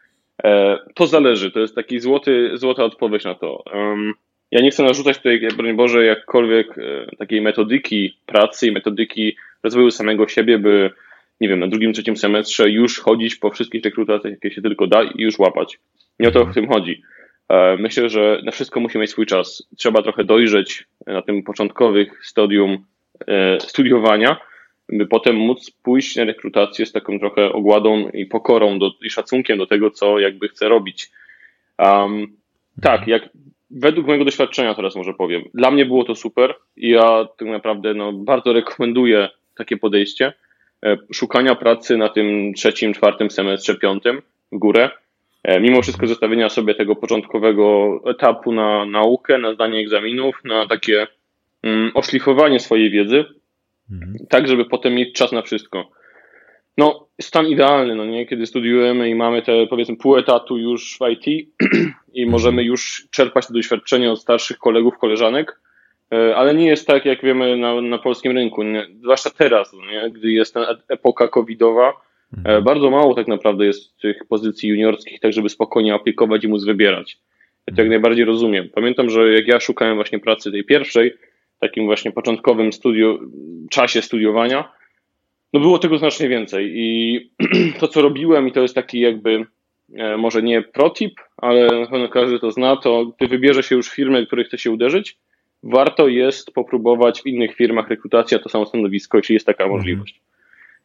[0.43, 3.63] E, to zależy, to jest taki złoty, złota odpowiedź na to.
[4.51, 9.91] Ja nie chcę narzucać tutaj, broń Boże, jakkolwiek e, takiej metodyki pracy i metodyki rozwoju
[9.91, 10.91] samego siebie, by,
[11.41, 15.03] nie wiem, na drugim, trzecim semestrze już chodzić po wszystkich rekrutacjach, jakie się tylko da
[15.03, 15.79] i już łapać.
[16.19, 17.01] Nie o to w tym chodzi.
[17.49, 19.67] E, myślę, że na wszystko musi mieć swój czas.
[19.77, 22.85] Trzeba trochę dojrzeć na tym początkowych stadium
[23.59, 24.37] studiowania,
[24.89, 29.57] by potem móc pójść na rekrutację z taką trochę ogładą i pokorą do, i szacunkiem
[29.57, 31.11] do tego, co jakby chce robić.
[31.79, 32.27] Um,
[32.81, 33.29] tak, jak
[33.71, 37.93] według mojego doświadczenia teraz może powiem, dla mnie było to super i ja tak naprawdę
[37.93, 40.33] no, bardzo rekomenduję takie podejście
[40.85, 44.89] e, szukania pracy na tym trzecim, czwartym semestrze, piątym w górę.
[45.43, 51.07] E, mimo wszystko zostawienia sobie tego początkowego etapu na naukę, na zdanie egzaminów, na takie
[51.63, 53.25] mm, oszlifowanie swojej wiedzy,
[53.91, 54.25] Mhm.
[54.29, 55.89] Tak, żeby potem mieć czas na wszystko.
[56.77, 58.25] no, stan idealny, no nie?
[58.25, 61.49] Kiedy studiujemy i mamy te, powiedzmy, pół etatu już w IT
[62.13, 65.61] i możemy już czerpać to doświadczenie od starszych kolegów, koleżanek,
[66.13, 68.87] e, ale nie jest tak, jak wiemy na, na polskim rynku, nie?
[69.01, 70.09] zwłaszcza teraz, no nie?
[70.11, 71.93] gdy jest ta epoka covidowa,
[72.37, 72.63] mhm.
[72.63, 77.17] bardzo mało tak naprawdę jest tych pozycji juniorskich, tak żeby spokojnie aplikować i móc wybierać.
[77.67, 77.89] Ja to jak mhm.
[77.89, 78.69] najbardziej rozumiem.
[78.75, 81.13] Pamiętam, że jak ja szukałem właśnie pracy tej pierwszej,
[81.59, 83.19] takim właśnie początkowym studiu,
[83.69, 84.71] czasie studiowania,
[85.53, 87.19] no było tego znacznie więcej i
[87.79, 89.45] to, co robiłem i to jest taki jakby
[89.95, 94.25] e, może nie protip, ale pewno każdy to zna, to gdy wybierze się już firmę,
[94.25, 95.17] której chce się uderzyć,
[95.63, 99.77] warto jest popróbować w innych firmach rekrutacji a to samo stanowisko, jeśli jest taka mhm.
[99.77, 100.21] możliwość.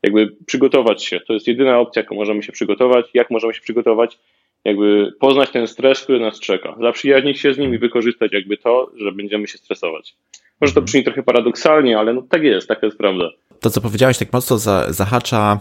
[0.04, 3.06] Jakby przygotować się, to jest jedyna opcja, jaką możemy się przygotować.
[3.14, 4.18] Jak możemy się przygotować?
[4.64, 6.76] Jakby poznać ten stres, który nas czeka.
[6.80, 10.16] Zaprzyjaźnić się z nim i wykorzystać jakby to, że będziemy się stresować.
[10.60, 13.30] Może to brzmi trochę paradoksalnie, ale no tak jest, taka jest prawda
[13.64, 15.60] to, co powiedziałeś, tak mocno zahacza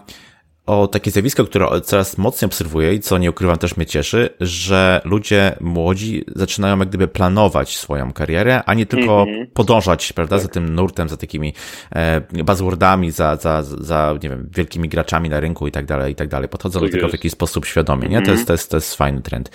[0.65, 5.01] o takie zjawisko, które coraz mocniej obserwuję i co nie ukrywam też mnie cieszy, że
[5.05, 9.47] ludzie młodzi zaczynają jak gdyby planować swoją karierę, a nie tylko mm -hmm.
[9.53, 10.43] podążać, prawda, tak.
[10.43, 11.53] za tym nurtem, za takimi
[11.95, 16.15] e, buzzwordami, za, za, za, nie wiem, wielkimi graczami na rynku i tak dalej, i
[16.15, 16.49] tak dalej.
[16.49, 18.17] Podchodzą do tego w jakiś sposób świadomie, nie?
[18.17, 18.25] Mm -hmm.
[18.25, 19.51] To, jest, to, jest, to jest fajny trend.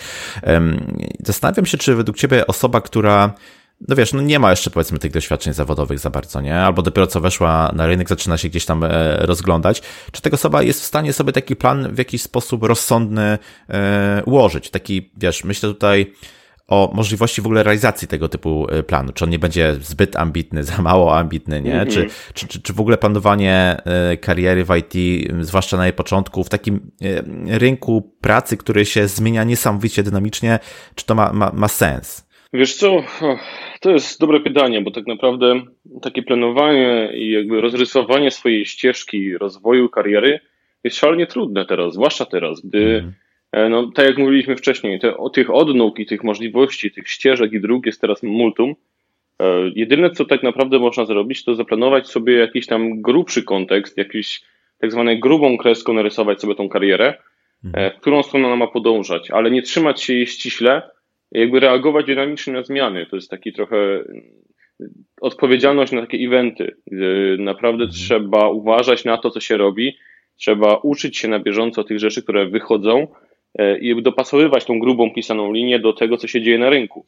[0.47, 3.33] Um, zastanawiam się, czy według Ciebie osoba, która
[3.87, 6.57] no wiesz, no nie ma jeszcze powiedzmy tych doświadczeń zawodowych za bardzo, nie?
[6.57, 9.81] Albo dopiero co weszła na rynek, zaczyna się gdzieś tam e, rozglądać.
[10.11, 13.37] Czy taka osoba jest w stanie sobie taki plan w jakiś sposób rozsądny
[13.69, 14.69] e, ułożyć?
[14.69, 16.13] Taki, wiesz, myślę tutaj
[16.67, 19.13] o możliwości w ogóle realizacji tego typu e, planu.
[19.13, 21.73] Czy on nie będzie zbyt ambitny, za mało ambitny, nie?
[21.73, 21.93] Mm -hmm.
[21.93, 23.77] czy, czy, czy, czy w ogóle planowanie
[24.21, 24.93] kariery w IT,
[25.41, 26.91] zwłaszcza na jej początku, w takim
[27.47, 30.59] rynku pracy, który się zmienia niesamowicie dynamicznie,
[30.95, 32.28] czy to ma, ma, ma sens?
[32.53, 33.03] Wiesz co,
[33.81, 35.61] to jest dobre pytanie, bo tak naprawdę
[36.01, 40.39] takie planowanie i jakby rozrysowanie swojej ścieżki rozwoju kariery
[40.83, 43.03] jest szalenie trudne teraz, zwłaszcza teraz, gdy,
[43.51, 43.71] mm.
[43.71, 47.61] no, tak jak mówiliśmy wcześniej, te, o tych odnóg i tych możliwości, tych ścieżek i
[47.61, 48.75] dróg jest teraz multum.
[49.39, 54.41] E, jedyne, co tak naprawdę można zrobić, to zaplanować sobie jakiś tam grubszy kontekst, jakiś
[54.79, 57.13] tak zwaną grubą kreską narysować sobie tą karierę,
[57.63, 60.81] w którą stronę ona ma podążać, ale nie trzymać się jej ściśle,
[61.31, 63.05] jakby reagować dynamicznie na zmiany.
[63.05, 64.05] To jest taki trochę mm,
[65.21, 66.75] odpowiedzialność na takie eventy,
[67.37, 67.91] naprawdę mhm.
[67.91, 69.97] trzeba uważać na to, co się robi,
[70.37, 73.07] trzeba uczyć się na bieżąco tych rzeczy, które wychodzą
[73.55, 77.05] e, i dopasowywać tą grubą pisaną linię do tego, co się dzieje na rynku.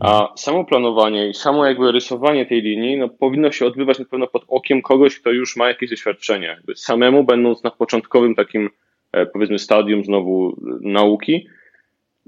[0.00, 0.38] A mhm.
[0.38, 4.44] samo planowanie i samo jakby rysowanie tej linii no, powinno się odbywać na pewno pod
[4.48, 6.46] okiem kogoś, kto już ma jakieś doświadczenie.
[6.46, 8.70] Jakby samemu będąc na początkowym takim
[9.12, 11.46] e, powiedzmy stadium znowu nauki,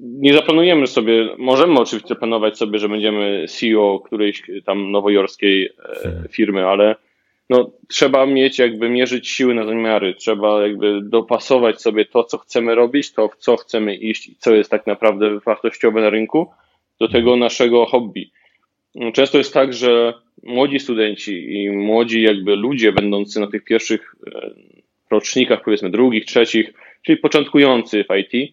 [0.00, 6.28] nie zaplanujemy sobie, możemy oczywiście planować sobie, że będziemy CEO którejś tam nowojorskiej e, hmm.
[6.28, 6.96] firmy, ale
[7.50, 12.74] no, trzeba mieć jakby mierzyć siły na zamiary, trzeba jakby dopasować sobie to, co chcemy
[12.74, 16.50] robić, to w co chcemy iść i co jest tak naprawdę wartościowe na rynku,
[17.00, 18.30] do tego naszego hobby.
[19.12, 24.50] Często jest tak, że młodzi studenci i młodzi jakby ludzie będący na tych pierwszych e,
[25.10, 28.52] rocznikach, powiedzmy drugich, trzecich, czyli początkujący w IT,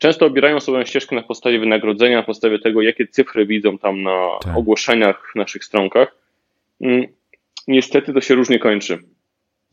[0.00, 4.26] często obierają swoją ścieżkę na podstawie wynagrodzenia, na podstawie tego, jakie cyfry widzą tam na
[4.42, 4.56] tak.
[4.56, 6.16] ogłoszeniach w naszych stronkach.
[6.80, 7.06] Mm,
[7.68, 8.98] niestety to się różnie kończy.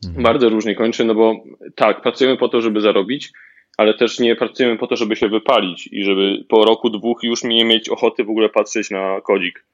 [0.06, 0.22] Mhm.
[0.22, 3.32] Bardzo różnie kończy, no bo tak, pracujemy po to, żeby zarobić,
[3.76, 7.44] ale też nie pracujemy po to, żeby się wypalić i żeby po roku, dwóch już
[7.44, 9.64] nie mieć ochoty w ogóle patrzeć na kodzik.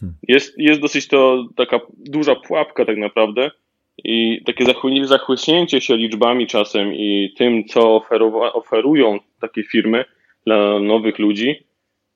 [0.00, 0.18] Hmm.
[0.28, 3.50] Jest, jest dosyć to taka duża pułapka tak naprawdę,
[4.04, 4.64] i takie
[5.04, 8.02] zachłyśnięcie się liczbami czasem i tym, co
[8.52, 10.04] oferują takie firmy
[10.46, 11.64] dla nowych ludzi,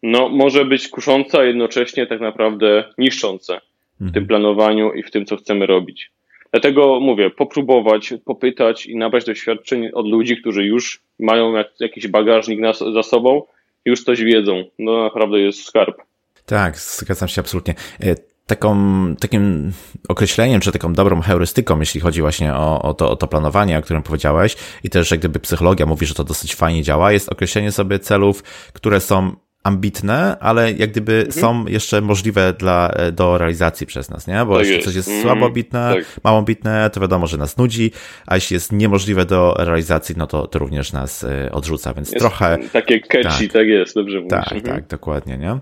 [0.02, 3.60] no może być kuszące, a jednocześnie tak naprawdę niszczące
[3.94, 4.26] w tym mhm.
[4.26, 6.10] planowaniu i w tym, co chcemy robić.
[6.50, 12.60] Dlatego mówię, popróbować, popytać i nabrać doświadczeń od ludzi, którzy już mają jakiś bagażnik
[12.94, 13.42] za sobą,
[13.84, 14.64] już coś wiedzą.
[14.78, 15.96] No naprawdę jest skarb.
[16.46, 17.74] Tak, zgadzam się absolutnie.
[18.44, 18.76] E, taką,
[19.16, 19.72] takim
[20.08, 23.82] określeniem, czy taką dobrą heurystyką, jeśli chodzi właśnie o, o, to, o to planowanie, o
[23.82, 27.72] którym powiedziałeś, i też jak gdyby psychologia mówi, że to dosyć fajnie działa, jest określenie
[27.72, 31.32] sobie celów, które są ambitne, ale jak gdyby mhm.
[31.32, 34.44] są jeszcze możliwe dla, do realizacji przez nas, nie?
[34.44, 36.04] Bo tak jeśli coś jest mm, słabo ambitne, tak.
[36.24, 37.90] mało ambitne, to wiadomo, że nas nudzi,
[38.26, 42.18] a jeśli jest niemożliwe do realizacji, no to, to również nas y, odrzuca, więc jest
[42.18, 42.58] trochę...
[42.72, 44.30] Takie catchy, tak, tak jest, dobrze mówisz.
[44.30, 44.76] Tak, mhm.
[44.76, 45.58] tak, dokładnie, nie?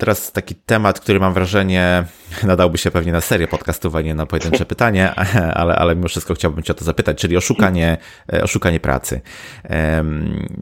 [0.00, 2.04] Teraz taki temat, który mam wrażenie
[2.42, 5.14] nadałby się pewnie na serię podcastów, a nie na pojedyncze pytanie,
[5.60, 7.98] ale, ale mimo wszystko chciałbym Cię o to zapytać, czyli oszukanie,
[8.32, 9.20] e, oszukanie pracy.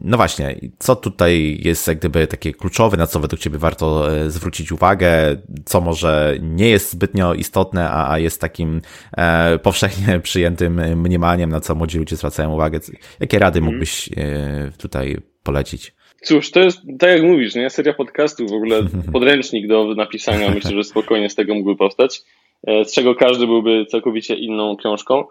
[0.01, 4.29] No właśnie, co tutaj jest jak gdyby takie kluczowe, na co według Ciebie warto e,
[4.29, 8.81] zwrócić uwagę, co może nie jest zbytnio istotne, a, a jest takim
[9.17, 12.79] e, powszechnie przyjętym mniemaniem, na co młodzi ludzie zwracają uwagę.
[13.19, 13.65] Jakie rady mhm.
[13.65, 14.09] mógłbyś
[14.77, 15.98] tutaj polecić?
[16.21, 17.69] Cóż, to jest, tak jak mówisz, nie?
[17.69, 18.81] seria podcastów, w ogóle
[19.13, 22.21] podręcznik do napisania, myślę, że spokojnie z tego mógłby powstać,
[22.67, 25.25] e, z czego każdy byłby całkowicie inną książką.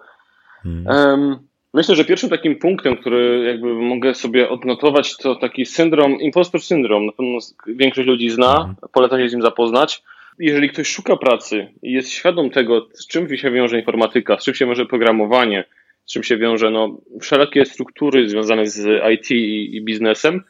[0.64, 1.38] Um,
[1.74, 7.06] myślę, że pierwszym takim punktem, który jakby mogę sobie odnotować, to taki syndrom, impostor syndrom,
[7.06, 8.76] na pewno większość ludzi zna, mhm.
[8.92, 10.02] polecam się z nim zapoznać.
[10.38, 14.54] Jeżeli ktoś szuka pracy i jest świadom tego, z czym się wiąże informatyka, z czym
[14.54, 15.64] się wiąże programowanie,
[16.04, 20.42] z czym się wiąże no, wszelkie struktury związane z IT i, i biznesem,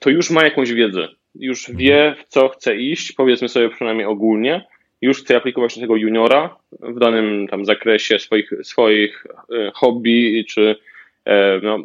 [0.00, 1.08] to już ma jakąś wiedzę.
[1.34, 4.66] Już wie, w co chce iść, powiedzmy sobie przynajmniej ogólnie.
[5.00, 10.76] Już chce aplikować na tego juniora w danym tam zakresie swoich, swoich e, hobby czy
[11.24, 11.78] e, no,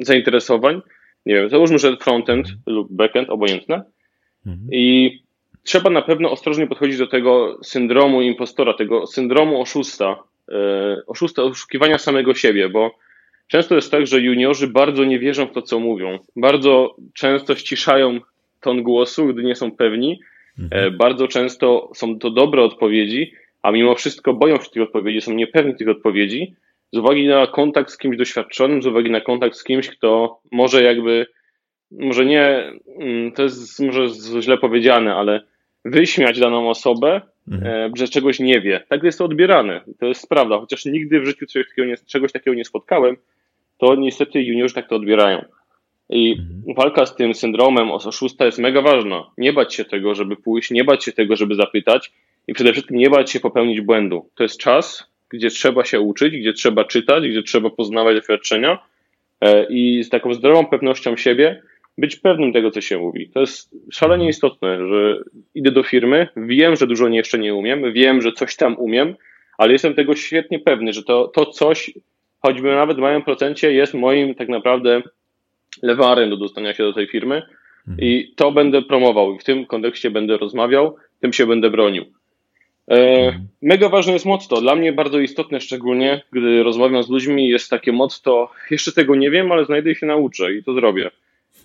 [0.00, 0.82] zainteresowań.
[1.26, 3.82] Nie wiem, załóżmy, że frontend lub backend, obojętne.
[4.46, 4.68] Mhm.
[4.72, 5.18] I
[5.62, 10.16] trzeba na pewno ostrożnie podchodzić do tego syndromu impostora, tego syndromu oszusta,
[11.06, 12.98] oszusta, oszukiwania samego siebie, bo
[13.46, 16.18] Często jest tak, że juniorzy bardzo nie wierzą w to, co mówią.
[16.36, 18.20] Bardzo często ściszają
[18.60, 20.20] ton głosu, gdy nie są pewni.
[20.58, 20.86] Mhm.
[20.86, 25.32] E, bardzo często są to dobre odpowiedzi, a mimo wszystko boją się tych odpowiedzi, są
[25.32, 26.54] niepewni tych odpowiedzi,
[26.92, 30.82] z uwagi na kontakt z kimś doświadczonym, z uwagi na kontakt z kimś, kto może
[30.82, 31.26] jakby,
[31.90, 34.08] może nie, mm, to jest może
[34.42, 35.40] źle powiedziane, ale
[35.84, 37.72] wyśmiać daną osobę, mhm.
[37.72, 38.80] E, że czegoś nie wie.
[38.88, 39.80] Tak jest to odbierane.
[39.98, 43.16] To jest prawda, chociaż nigdy w życiu czegoś takiego nie, czegoś takiego nie spotkałem,
[43.78, 45.44] to niestety juniorzy tak to odbierają.
[46.10, 46.74] I mhm.
[46.76, 49.30] walka z tym syndromem oszusta jest mega ważna.
[49.38, 52.12] Nie bać się tego, żeby pójść, nie bać się tego, żeby zapytać
[52.48, 54.28] i przede wszystkim nie bać się popełnić błędu.
[54.34, 58.78] To jest czas, gdzie trzeba się uczyć, gdzie trzeba czytać, gdzie trzeba poznawać doświadczenia
[59.40, 61.62] e, i z taką zdrową pewnością siebie
[61.98, 63.30] być pewnym tego, co się mówi.
[63.34, 65.18] To jest szalenie istotne, że
[65.54, 69.14] idę do firmy, wiem, że dużo jeszcze nie umiem, wiem, że coś tam umiem,
[69.58, 71.90] ale jestem tego świetnie pewny, że to, to coś
[72.40, 75.02] choćby nawet w małym procencie jest moim tak naprawdę
[75.82, 77.42] lewarem do dostania się do tej firmy
[77.98, 82.04] i to będę promował i w tym kontekście będę rozmawiał, tym się będę bronił.
[82.90, 84.60] E, mega ważne jest motto.
[84.60, 89.30] Dla mnie bardzo istotne, szczególnie gdy rozmawiam z ludźmi, jest takie motto: jeszcze tego nie
[89.30, 91.10] wiem, ale znajdę się nauczę i to zrobię.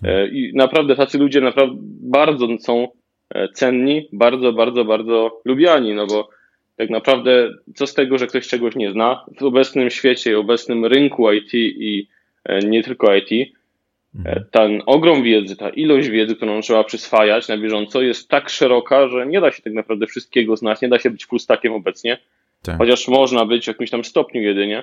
[0.04, 2.88] E, I naprawdę tacy ludzie naprawdę bardzo są
[3.30, 6.28] e, cenni, bardzo, bardzo, bardzo lubiani, no bo
[6.76, 9.24] tak naprawdę co z tego, że ktoś czegoś nie zna?
[9.40, 12.08] W obecnym świecie obecnym rynku IT i
[12.44, 13.52] e, nie tylko IT,
[14.14, 14.44] mhm.
[14.50, 19.26] ten ogrom wiedzy, ta ilość wiedzy, którą trzeba przyswajać na bieżąco jest tak szeroka, że
[19.26, 22.18] nie da się tak naprawdę wszystkiego znać, nie da się być full stackiem obecnie,
[22.62, 22.78] tak.
[22.78, 24.82] chociaż można być w jakimś tam stopniu jedynie.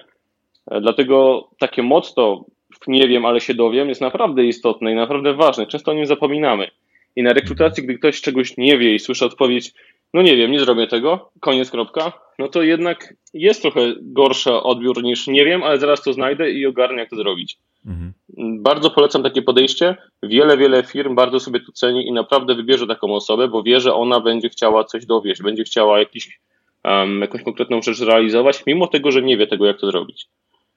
[0.82, 2.46] Dlatego takie motto,
[2.88, 5.68] nie wiem, ale się dowiem, jest naprawdę istotne i naprawdę ważne.
[5.68, 6.68] Często o nim zapominamy.
[7.16, 9.74] I na rekrutacji, gdy ktoś czegoś nie wie i słyszy odpowiedź,
[10.14, 15.04] no nie wiem, nie zrobię tego, koniec, kropka, no to jednak jest trochę gorszy odbiór
[15.04, 17.58] niż nie wiem, ale zaraz to znajdę i ogarnę, jak to zrobić.
[17.86, 18.14] Mhm.
[18.62, 19.96] Bardzo polecam takie podejście.
[20.24, 23.94] Wiele, wiele firm bardzo sobie to ceni i naprawdę wybierze taką osobę, bo wie, że
[23.94, 26.40] ona będzie chciała coś dowieść, będzie chciała jakiś,
[26.84, 30.28] um, jakąś konkretną rzecz zrealizować, mimo tego, że nie wie tego, jak to zrobić.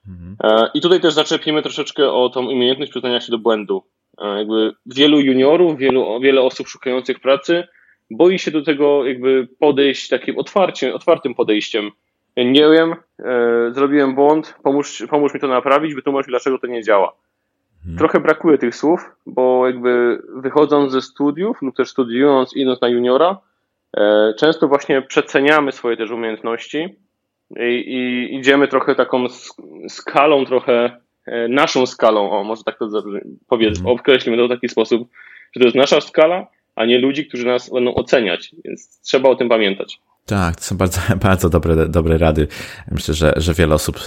[0.09, 0.37] Mhm.
[0.43, 3.83] E, I tutaj też zaczepimy troszeczkę o tą umiejętność przyznania się do błędu.
[4.19, 7.65] E, jakby wielu juniorów, wielu, wiele osób szukających pracy
[8.11, 11.91] boi się do tego jakby podejść takim otwarciem, otwartym podejściem.
[12.37, 16.83] Nie wiem, e, zrobiłem błąd, pomóż, pomóż mi to naprawić, wytłumacz mi, dlaczego to nie
[16.83, 17.13] działa.
[17.83, 17.99] Hmm.
[17.99, 23.39] Trochę brakuje tych słów, bo jakby wychodząc ze studiów lub też studiując, idąc na juniora,
[23.97, 26.99] e, często właśnie przeceniamy swoje też umiejętności
[27.57, 29.27] i, i idziemy trochę taką
[29.89, 32.89] skalą, trochę e, naszą skalą, o może tak to
[33.49, 33.95] powiedz, hmm.
[33.95, 35.09] określimy to w taki sposób,
[35.55, 39.37] że to jest nasza skala, a nie ludzi, którzy nas będą oceniać, więc trzeba o
[39.37, 40.01] tym pamiętać.
[40.29, 42.49] Tak, to są bardzo, bardzo dobre, dobre rady.
[42.91, 43.99] Myślę, że, że wiele osób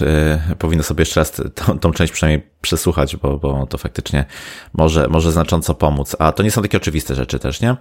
[0.52, 4.24] y, powinno sobie jeszcze raz tą, tą część przynajmniej przesłuchać, bo, bo to faktycznie
[4.72, 6.16] może, może znacząco pomóc.
[6.18, 7.76] A to nie są takie oczywiste rzeczy też, nie?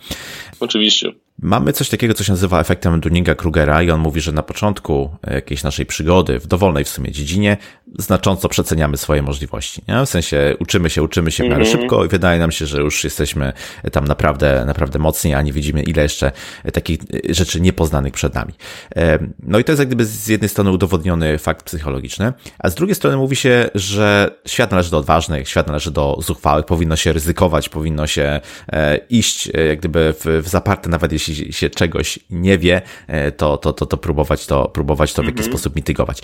[0.59, 1.11] Oczywiście.
[1.43, 5.63] Mamy coś takiego, co się nazywa efektem Dunninga-Krugera i on mówi, że na początku jakiejś
[5.63, 7.57] naszej przygody, w dowolnej w sumie dziedzinie,
[7.99, 9.81] znacząco przeceniamy swoje możliwości.
[9.87, 10.05] Nie?
[10.05, 11.71] W sensie uczymy się, uczymy się w miarę -hmm.
[11.71, 13.53] szybko i wydaje nam się, że już jesteśmy
[13.91, 16.31] tam naprawdę, naprawdę mocni, a nie widzimy ile jeszcze
[16.73, 16.99] takich
[17.29, 18.53] rzeczy niepoznanych przed nami.
[19.43, 22.95] No i to jest jak gdyby z jednej strony udowodniony fakt psychologiczny, a z drugiej
[22.95, 27.69] strony mówi się, że świat należy do odważnych, świat należy do zuchwałych, powinno się ryzykować,
[27.69, 32.57] powinno się e, iść e, jak gdyby w, w zaparte, nawet jeśli się czegoś nie
[32.57, 35.53] wie, e, to, to, to, to próbować to, próbować to w jakiś mhm.
[35.57, 36.21] sposób mitygować.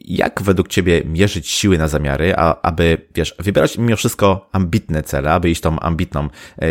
[0.00, 5.32] Jak według Ciebie mierzyć siły na zamiary, a, aby, wiesz, wybierać mimo wszystko ambitne cele,
[5.32, 6.28] aby iść tą ambitną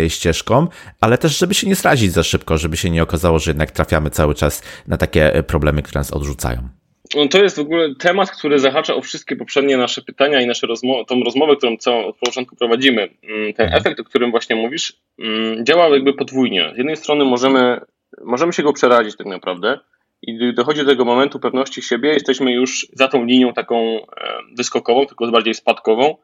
[0.07, 0.67] ścieżką,
[1.01, 4.09] ale też, żeby się nie zrazić za szybko, żeby się nie okazało, że jednak trafiamy
[4.09, 6.82] cały czas na takie problemy, które nas odrzucają?
[7.15, 10.67] No to jest w ogóle temat, który zahacza o wszystkie poprzednie nasze pytania i nasze
[10.67, 13.01] rozmo tą rozmowę, którą całą od początku prowadzimy.
[13.01, 13.81] Mm, ten mhm.
[13.81, 16.71] efekt, o którym właśnie mówisz, mm, działa jakby podwójnie.
[16.75, 17.81] Z jednej strony możemy,
[18.25, 19.79] możemy się go przerazić tak naprawdę
[20.21, 24.05] i gdy dochodzi do tego momentu pewności siebie, jesteśmy już za tą linią taką e,
[24.57, 26.17] wyskokową, tylko bardziej spadkową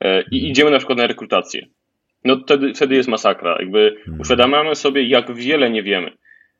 [0.00, 0.42] e, i mhm.
[0.42, 1.66] idziemy na przykład na rekrutację.
[2.24, 3.56] No wtedy, wtedy jest masakra.
[3.60, 4.20] Jakby mhm.
[4.20, 6.10] uświadamiamy sobie, jak wiele nie wiemy.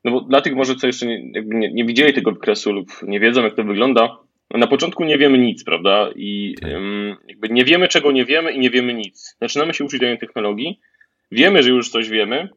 [0.03, 3.19] No bo dla tych może, co jeszcze nie, nie, nie widzieli tego wykresu lub nie
[3.19, 4.17] wiedzą, jak to wygląda,
[4.49, 6.09] na początku nie wiemy nic, prawda?
[6.15, 9.35] I um, jakby nie wiemy, czego nie wiemy i nie wiemy nic.
[9.41, 10.79] Zaczynamy się uczyć danej technologii,
[11.31, 12.49] wiemy, że już coś wiemy,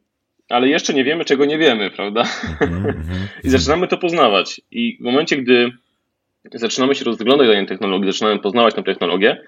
[0.48, 2.20] ale jeszcze nie wiemy, czego nie wiemy, prawda?
[2.60, 3.28] Mhm, mhm.
[3.44, 4.60] I zaczynamy to poznawać.
[4.70, 5.72] I w momencie, gdy
[6.54, 9.40] zaczynamy się rozglądać danej technologii, zaczynamy poznawać tę technologię,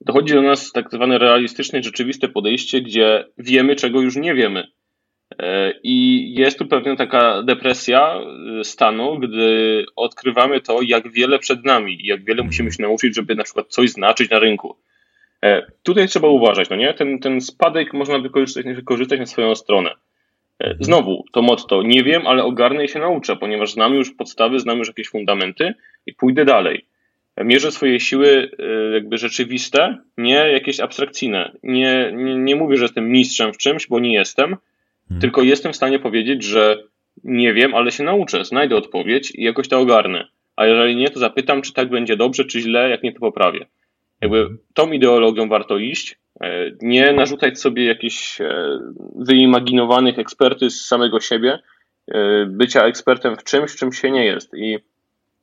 [0.00, 4.66] dochodzi do nas tak zwane realistyczne, rzeczywiste podejście, gdzie wiemy, czego już nie wiemy.
[5.40, 8.14] E, I jest tu pewna taka depresja
[8.60, 13.16] e, stanu, gdy odkrywamy to, jak wiele przed nami i jak wiele musimy się nauczyć,
[13.16, 14.76] żeby na przykład coś znaczyć na rynku.
[15.44, 16.94] E, tutaj trzeba uważać, no nie?
[16.94, 19.90] Ten, ten spadek można wykorzystać, wykorzystać na swoją stronę.
[20.80, 24.78] Znowu, to motto, nie wiem, ale ogarnę i się nauczę, ponieważ znam już podstawy, znam
[24.78, 25.74] już jakieś fundamenty
[26.06, 26.86] i pójdę dalej.
[27.36, 28.50] Mierzę swoje siły
[28.92, 31.52] jakby rzeczywiste, nie jakieś abstrakcyjne.
[31.62, 34.56] Nie, nie, nie mówię, że jestem mistrzem w czymś, bo nie jestem,
[35.10, 35.20] Hmm.
[35.20, 36.82] Tylko jestem w stanie powiedzieć, że
[37.24, 40.28] nie wiem, ale się nauczę, znajdę odpowiedź i jakoś to ogarnę.
[40.56, 43.66] A jeżeli nie, to zapytam, czy tak będzie dobrze, czy źle, jak nie, to poprawię.
[44.20, 44.58] Jakby hmm.
[44.74, 48.78] tą ideologią warto iść, e, nie narzucać sobie jakichś e,
[49.14, 51.58] wyimaginowanych eksperty z samego siebie,
[52.08, 54.54] e, bycia ekspertem w czymś, czym się nie jest.
[54.54, 54.78] I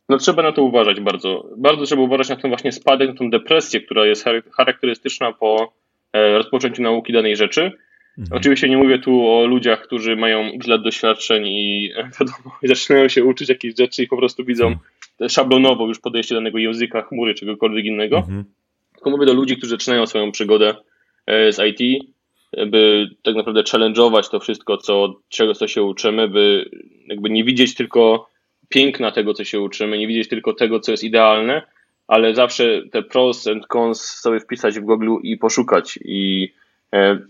[0.10, 1.49] no trzeba na to uważać bardzo.
[1.58, 4.25] Bardzo trzeba uważać na ten właśnie spadek, na tą depresję, która jest
[4.58, 5.73] charakterystyczna po
[6.13, 7.71] rozpoczęciu nauki danej rzeczy
[8.17, 8.38] Mhm.
[8.38, 13.23] Oczywiście nie mówię tu o ludziach, którzy mają x lat doświadczeń i wiadomo, zaczynają się
[13.23, 15.30] uczyć jakichś rzeczy i po prostu widzą mhm.
[15.30, 18.17] szablonowo już podejście danego języka, chmury, czegokolwiek innego.
[18.17, 18.43] Mhm.
[18.93, 20.75] Tylko mówię do ludzi, którzy zaczynają swoją przygodę
[21.25, 22.03] e, z IT,
[22.67, 26.69] by tak naprawdę challenge'ować to wszystko, co, czego co się uczymy, by
[27.08, 28.30] jakby nie widzieć tylko
[28.69, 31.62] piękna tego, co się uczymy, nie widzieć tylko tego, co jest idealne,
[32.08, 36.57] ale zawsze te pros and cons sobie wpisać w Google i poszukać i E,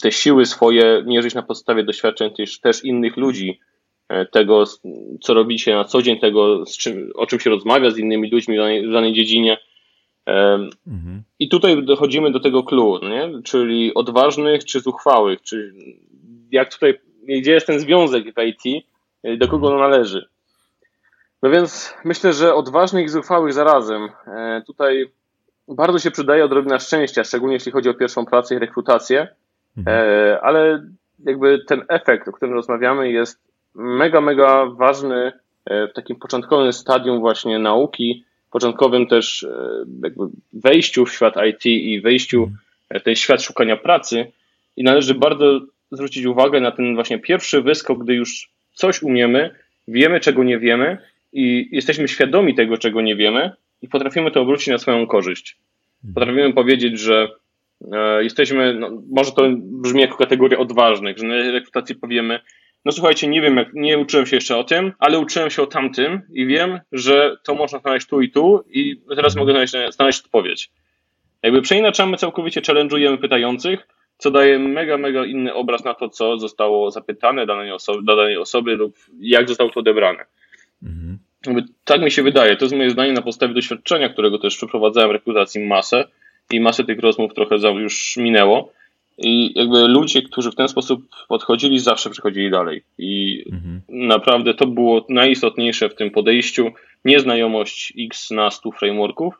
[0.01, 3.59] te siły swoje mierzyć na podstawie doświadczeń też, też innych ludzi,
[4.09, 4.63] e, tego,
[5.21, 8.59] co robicie na co dzień, tego, czym, o czym się rozmawia z innymi ludźmi w
[8.59, 9.57] danej, w danej dziedzinie.
[10.87, 11.23] Mhm.
[11.39, 13.41] I tutaj dochodzimy do tego clue, nie?
[13.43, 15.73] czyli odważnych czy zuchwałych, czy
[16.51, 18.85] jak tutaj, gdzie jest ten związek w IT,
[19.23, 20.27] e, do kogo on należy.
[21.43, 24.09] No więc myślę, że odważnych i zuchwałych zarazem.
[24.65, 25.09] Tutaj
[25.67, 29.27] bardzo się przydaje odrobina szczęścia, szczególnie jeśli chodzi o pierwszą pracę i rekrutację.
[29.77, 29.97] Mhm.
[29.97, 30.83] E, ale
[31.25, 33.39] jakby ten efekt, o którym rozmawiamy, jest
[33.75, 35.31] mega, mega ważny
[35.65, 41.65] e, w takim początkowym stadium właśnie nauki, początkowym też e, jakby wejściu w świat IT
[41.65, 42.57] i wejściu mhm.
[43.01, 44.31] w ten świat szukania pracy.
[44.77, 45.59] I należy bardzo
[45.91, 49.55] zwrócić uwagę na ten właśnie pierwszy wyskok, gdy już coś umiemy,
[49.87, 50.97] wiemy, czego nie wiemy
[51.33, 55.57] i jesteśmy świadomi tego, czego nie wiemy i potrafimy to obrócić na swoją korzyść.
[55.95, 56.13] Mhm.
[56.13, 57.27] Potrafimy powiedzieć, że
[58.21, 62.39] jesteśmy, no, może to brzmi jako kategoria odważnych, że na rekrutacji powiemy,
[62.85, 65.67] no słuchajcie, nie wiem, jak, nie uczyłem się jeszcze o tym, ale uczyłem się o
[65.67, 70.25] tamtym i wiem, że to można znaleźć tu i tu i teraz mogę znaleźć, znaleźć
[70.25, 70.69] odpowiedź.
[71.43, 73.87] Jakby przeinaczamy całkowicie, challenge'ujemy pytających,
[74.17, 78.75] co daje mega, mega inny obraz na to, co zostało zapytane danej osoby, danej osoby
[78.75, 80.25] lub jak zostało to odebrane.
[80.83, 81.17] Mhm.
[81.85, 82.55] tak mi się wydaje.
[82.55, 86.05] To jest moje zdanie na podstawie doświadczenia, którego też przeprowadzałem rekrutacji masę
[86.51, 88.71] i masę tych rozmów trochę już minęło.
[89.17, 92.83] I jakby ludzie, którzy w ten sposób podchodzili, zawsze przechodzili dalej.
[92.97, 93.81] I mhm.
[93.89, 96.71] naprawdę to było najistotniejsze w tym podejściu.
[97.05, 99.33] Nie znajomość x na 100 frameworków,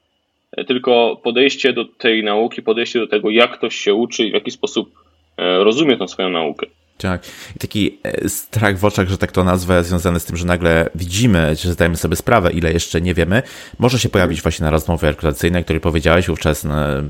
[0.68, 4.52] tylko podejście do tej nauki, podejście do tego, jak ktoś się uczy i w jaki
[4.52, 4.92] sposób
[5.38, 6.68] e, rozumie tą swoją naukę.
[6.98, 7.26] Tak.
[7.56, 10.90] I taki e, strach w oczach, że tak to nazwę, związany z tym, że nagle
[10.96, 13.44] widzimy, że zdajemy sobie sprawę, ile jeszcze nie wiemy,
[13.80, 17.02] może się pojawić właśnie na rozmowie rekrutacyjnej, której powiedziałeś wówczas, no, e,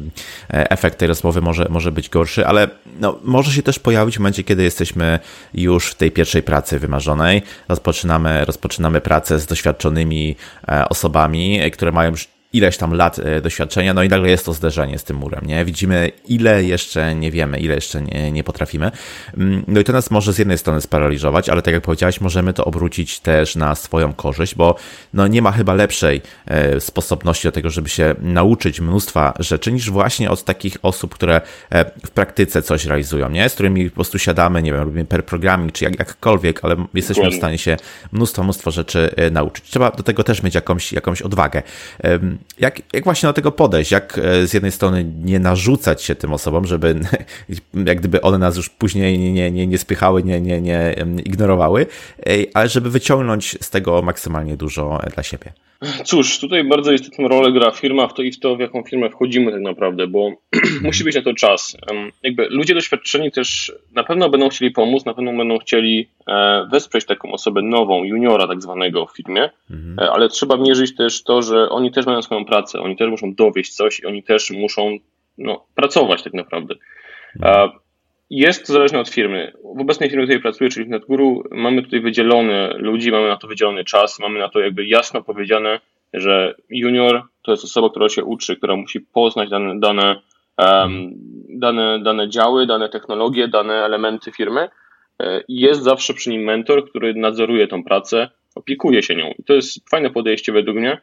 [0.50, 2.68] efekt tej rozmowy może, może być gorszy, ale
[3.00, 5.20] no, może się też pojawić w momencie, kiedy jesteśmy
[5.54, 10.36] już w tej pierwszej pracy wymarzonej, rozpoczynamy, rozpoczynamy pracę z doświadczonymi
[10.68, 14.54] e, osobami, które mają już ileś tam lat e, doświadczenia, no i nagle jest to
[14.54, 15.66] zderzenie z tym murem, nie?
[15.66, 18.92] Widzimy, ile jeszcze nie wiemy, ile jeszcze nie, nie potrafimy.
[19.38, 22.54] Mm, no i to nas może z jednej strony sparaliżować, ale tak jak powiedziałeś, możemy
[22.54, 24.76] to obrócić też na swoją korzyść, bo
[25.14, 29.90] no nie ma chyba lepszej e, sposobności do tego, żeby się nauczyć mnóstwa rzeczy, niż
[29.90, 33.50] właśnie od takich osób, które e, w praktyce coś realizują, nie?
[33.50, 37.30] Z którymi po prostu siadamy, nie wiem, robimy per programming, czy jak, jakkolwiek, ale jesteśmy
[37.30, 37.78] w stanie się
[38.12, 39.66] mnóstwo, mnóstwo rzeczy nauczyć.
[39.66, 41.64] Trzeba do tego też mieć jakąś, jakąś odwagę.
[42.60, 43.92] Jak, jak właśnie do tego podejść?
[43.92, 47.00] Jak e, z jednej strony nie narzucać się tym osobom, żeby
[47.86, 51.86] jak gdyby one nas już później nie, nie, nie spychały, nie, nie, nie ignorowały,
[52.54, 55.54] ale żeby wyciągnąć z tego maksymalnie dużo dla siebie?
[56.06, 59.10] Cóż, tutaj bardzo istotną rolę gra firma w to i w to, w jaką firmę
[59.10, 60.32] wchodzimy tak naprawdę, bo
[60.84, 61.78] musi być na to czas.
[62.24, 67.06] Jakby ludzie doświadczeni też na pewno będą chcieli pomóc, na pewno będą chcieli e, wesprzeć
[67.06, 70.00] taką osobę nową, juniora tak zwanego w firmie, mhm.
[70.00, 73.34] E, ale trzeba mierzyć też to, że oni też mają swoją pracę, oni też muszą
[73.34, 74.98] dowieść coś i oni też muszą
[75.38, 76.76] no, pracować tak naprawdę.
[77.36, 77.70] Mhm.
[78.30, 79.54] Jest to zależne od firmy.
[79.76, 83.38] W obecnej firmie, w której pracuję, czyli w NetGuru, mamy tutaj wydzielone ludzi, mamy na
[83.38, 85.80] to wydzielony czas, mamy na to jakby jasno powiedziane,
[86.14, 90.22] że junior to jest osoba, która się uczy, która musi poznać dane, dane,
[90.58, 91.12] um,
[91.50, 94.70] dane, dane działy, dane technologie, dane elementy firmy.
[95.22, 99.34] E, jest zawsze przy nim mentor, który nadzoruje tą pracę, opiekuje się nią.
[99.40, 100.98] I to jest fajne podejście według mnie,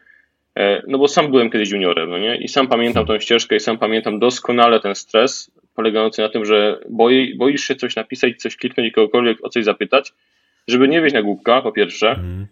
[0.56, 2.36] e, no bo sam byłem kiedyś juniorem, no nie?
[2.36, 6.80] I sam pamiętam tą ścieżkę i sam pamiętam doskonale ten stres, polegający na tym, że
[6.90, 10.12] boi, boisz się coś napisać, coś kliknąć i kogokolwiek o coś zapytać,
[10.68, 12.46] żeby nie wejść na głupka, po pierwsze, mm.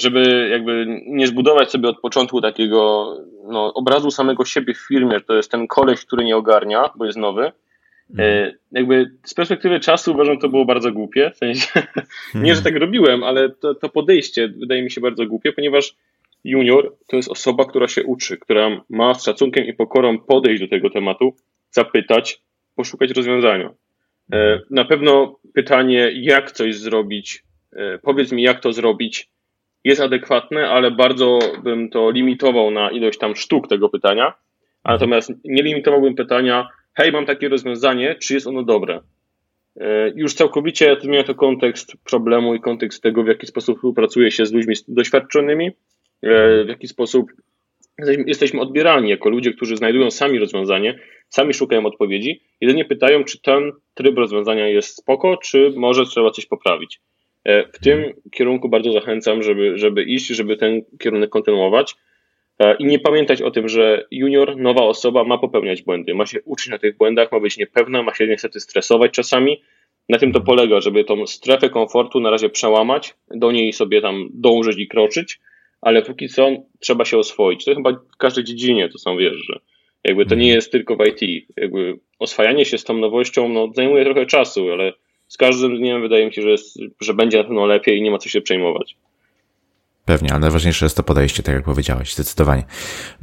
[0.00, 3.12] żeby jakby nie zbudować sobie od początku takiego
[3.48, 7.04] no, obrazu samego siebie w firmie, że to jest ten koleś, który nie ogarnia, bo
[7.04, 7.52] jest nowy.
[8.18, 8.52] Mm.
[8.72, 11.30] Jakby z perspektywy czasu uważam, to było bardzo głupie.
[11.34, 11.82] W sensie,
[12.34, 15.94] nie, że tak robiłem, ale to, to podejście wydaje mi się bardzo głupie, ponieważ
[16.44, 20.68] junior to jest osoba, która się uczy, która ma z szacunkiem i pokorą podejść do
[20.68, 21.34] tego tematu,
[21.72, 22.42] zapytać,
[22.76, 23.70] poszukać rozwiązania.
[24.32, 29.28] E, na pewno pytanie, jak coś zrobić, e, powiedz mi, jak to zrobić,
[29.84, 34.34] jest adekwatne, ale bardzo bym to limitował na ilość tam sztuk tego pytania.
[34.84, 39.00] Natomiast nie limitowałbym pytania, hej, mam takie rozwiązanie, czy jest ono dobre?
[39.80, 44.46] E, już całkowicie zmienia to kontekst problemu i kontekst tego, w jaki sposób współpracuje się
[44.46, 45.70] z ludźmi doświadczonymi,
[46.64, 47.32] w jaki sposób
[48.26, 53.72] jesteśmy odbierani jako ludzie, którzy znajdują sami rozwiązanie, sami szukają odpowiedzi, jedynie pytają, czy ten
[53.94, 57.00] tryb rozwiązania jest spoko, czy może trzeba coś poprawić.
[57.44, 61.94] E, w tym kierunku bardzo zachęcam, żeby, żeby iść, żeby ten kierunek kontynuować
[62.58, 66.42] e, i nie pamiętać o tym, że junior, nowa osoba ma popełniać błędy, ma się
[66.42, 69.62] uczyć na tych błędach, ma być niepewna, ma się niestety stresować czasami.
[70.08, 74.28] Na tym to polega, żeby tą strefę komfortu na razie przełamać, do niej sobie tam
[74.32, 75.40] dążyć i kroczyć,
[75.82, 77.64] ale póki co trzeba się oswoić.
[77.64, 79.60] To chyba w każdej dziedzinie to są wiesz, że
[80.04, 80.56] jakby to nie mhm.
[80.56, 81.48] jest tylko w IT.
[81.56, 84.92] Jakby oswajanie się z tą nowością no, zajmuje trochę czasu, ale
[85.28, 88.10] z każdym dniem wydaje mi się, że, jest, że będzie na pewno lepiej i nie
[88.10, 88.96] ma co się przejmować.
[90.04, 92.64] Pewnie, ale najważniejsze jest to podejście, tak jak powiedziałeś, zdecydowanie.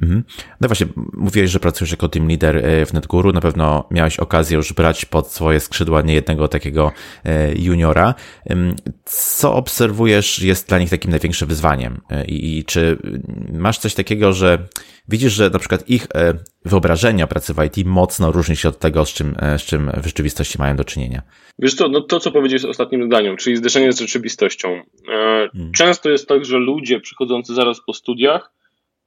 [0.01, 0.23] Mhm.
[0.61, 4.57] No właśnie, mówiłeś, że pracujesz jako team leader e, w NetGuru, na pewno miałeś okazję
[4.57, 6.91] już brać pod swoje skrzydła niejednego takiego
[7.23, 8.15] e, juniora.
[9.05, 12.01] Co obserwujesz jest dla nich takim największym wyzwaniem?
[12.09, 12.97] E, I, i czy
[13.53, 14.67] masz coś takiego, że
[15.07, 16.07] widzisz, że na przykład ich
[16.65, 20.57] wyobrażenia pracy w IT mocno różni się od tego, z czym, z czym w rzeczywistości
[20.59, 21.21] mają do czynienia?
[21.59, 24.69] Wiesz to, no to co powiedziałeś w ostatnim zdaniu, czyli zderzenie z rzeczywistością.
[24.69, 24.81] E,
[25.53, 25.71] hmm.
[25.75, 28.51] Często jest tak, że ludzie przychodzący zaraz po studiach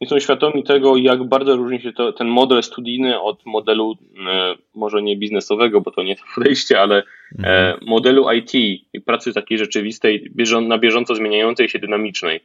[0.00, 4.54] nie są świadomi tego, jak bardzo różni się to, ten model studijny od modelu, e,
[4.74, 7.02] może nie biznesowego, bo to nie to podejście, ale
[7.36, 7.78] hmm.
[7.82, 8.54] modelu IT
[8.92, 10.32] i pracy takiej rzeczywistej,
[10.62, 12.40] na bieżąco zmieniającej się, dynamicznej.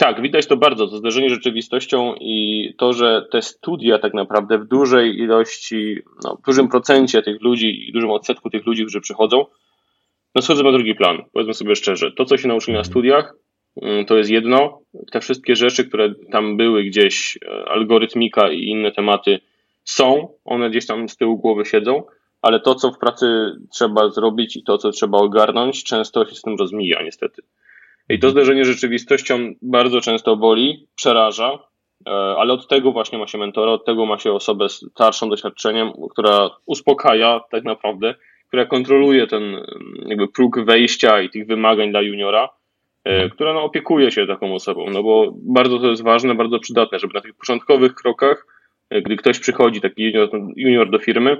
[0.00, 4.68] Tak, widać to bardzo, to zderzenie rzeczywistością i to, że te studia tak naprawdę w
[4.68, 9.46] dużej ilości, no, w dużym procencie tych ludzi i dużym odsetku tych ludzi, którzy przychodzą,
[10.34, 11.22] no schodzą na drugi plan.
[11.32, 13.34] Powiedzmy sobie szczerze, to co się nauczyli na studiach,
[13.82, 14.80] mm, to jest jedno.
[15.12, 19.40] Te wszystkie rzeczy, które tam były gdzieś, e, algorytmika i inne tematy
[19.84, 22.02] są, one gdzieś tam z tyłu głowy siedzą,
[22.42, 23.26] ale to, co w pracy
[23.72, 27.42] trzeba zrobić i to, co trzeba ogarnąć, często się z tym rozmija, niestety.
[28.10, 31.58] I to zderzenie z rzeczywistością bardzo często boli, przeraża,
[32.06, 35.92] e, ale od tego właśnie ma się mentora, od tego ma się osobę starszą doświadczeniem,
[36.10, 38.14] która uspokaja tak naprawdę
[38.50, 39.56] która kontroluje ten
[40.06, 42.48] jakby próg wejścia i tych wymagań dla juniora,
[43.04, 46.98] e, która no, opiekuje się taką osobą, no bo bardzo to jest ważne, bardzo przydatne,
[46.98, 48.46] żeby na tych początkowych krokach,
[48.90, 51.38] e, gdy ktoś przychodzi, taki junior, junior do firmy,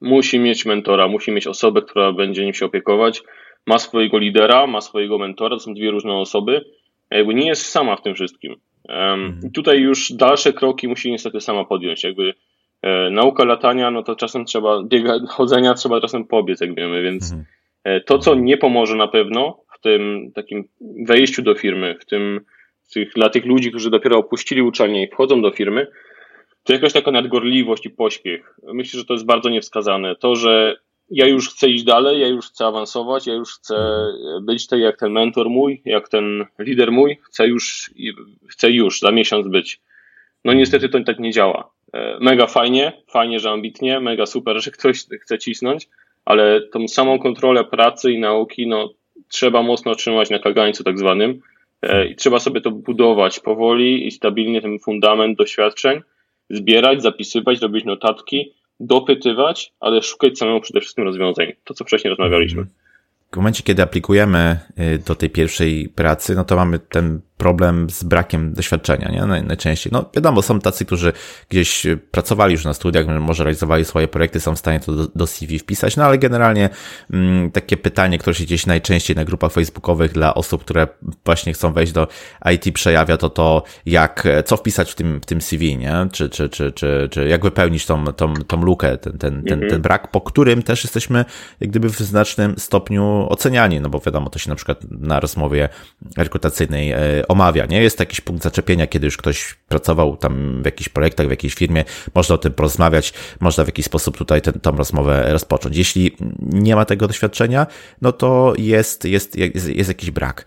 [0.00, 3.22] musi mieć mentora, musi mieć osobę, która będzie nim się opiekować,
[3.66, 6.64] ma swojego lidera, ma swojego mentora, to są dwie różne osoby,
[7.10, 8.56] jakby nie jest sama w tym wszystkim.
[8.88, 12.34] Um, tutaj już dalsze kroki musi niestety sama podjąć, jakby
[12.82, 17.24] e, nauka latania, no to czasem trzeba, biega, chodzenia trzeba czasem pobiec, jak wiemy, więc
[17.24, 17.44] mhm.
[17.84, 20.64] e, to, co nie pomoże na pewno w tym takim
[21.06, 22.40] wejściu do firmy, w tym
[22.94, 25.86] tych, dla tych ludzi, którzy dopiero opuścili uczelnię i wchodzą do firmy,
[26.64, 28.56] to jakaś taka nadgorliwość i pośpiech.
[28.62, 30.16] Myślę, że to jest bardzo niewskazane.
[30.16, 30.76] To, że
[31.10, 34.06] ja już chcę iść dalej, ja już chcę awansować, ja już chcę
[34.42, 37.90] być tak jak ten mentor mój, jak ten lider mój, chcę już,
[38.48, 39.80] chcę już za miesiąc być.
[40.44, 41.70] No niestety to tak nie działa.
[41.92, 45.88] E, mega fajnie, fajnie, że ambitnie, mega super, że ktoś chce cisnąć,
[46.24, 48.90] ale tą samą kontrolę pracy i nauki, no
[49.28, 51.40] trzeba mocno trzymać na kagańcu tak zwanym
[51.82, 56.00] e, i trzeba sobie to budować powoli i stabilnie ten fundament doświadczeń,
[56.50, 61.52] zbierać, zapisywać, robić notatki, dopytywać, ale szukać samemu przede wszystkim rozwiązań.
[61.64, 62.66] To, co wcześniej rozmawialiśmy.
[63.32, 64.58] W momencie, kiedy aplikujemy
[64.94, 69.42] y, do tej pierwszej pracy, no to mamy ten problem z brakiem doświadczenia, nie?
[69.42, 69.92] Najczęściej.
[69.92, 71.12] No wiadomo, są tacy, którzy
[71.48, 75.26] gdzieś pracowali już na studiach, może realizowali swoje projekty, są w stanie to do, do
[75.26, 76.68] CV wpisać, no ale generalnie
[77.12, 80.88] mm, takie pytanie, które się gdzieś najczęściej na grupach facebookowych dla osób, które
[81.24, 82.08] właśnie chcą wejść do
[82.54, 86.06] IT przejawia, to to jak, co wpisać w tym, w tym CV, nie?
[86.12, 89.70] Czy, czy, czy, czy, czy jak wypełnić tą, tą, tą lukę, ten, ten, ten, mhm.
[89.70, 91.24] ten brak, po którym też jesteśmy
[91.60, 95.68] jak gdyby w znacznym stopniu oceniani, no bo wiadomo, to się na przykład na rozmowie
[96.16, 97.82] rekrutacyjnej e, omawia, nie?
[97.82, 101.84] Jest jakiś punkt zaczepienia, kiedy już ktoś pracował tam w jakichś projektach, w jakiejś firmie,
[102.14, 105.76] można o tym porozmawiać, można w jakiś sposób tutaj tę rozmowę rozpocząć.
[105.76, 107.66] Jeśli nie ma tego doświadczenia,
[108.02, 110.44] no to jest, jest, jest, jest jakiś brak.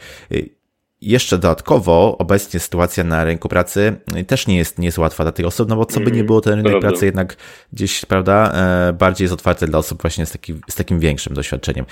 [1.04, 3.96] Jeszcze dodatkowo obecnie sytuacja na rynku pracy
[4.28, 6.26] też nie jest, nie jest łatwa dla tych osób, no bo co by nie mhm.
[6.26, 6.90] było, ten rynek Prawda.
[6.90, 7.38] pracy jednak
[7.74, 8.52] gdzieś, prawda,
[8.90, 11.86] e, bardziej jest otwarty dla osób właśnie z, taki, z takim większym doświadczeniem.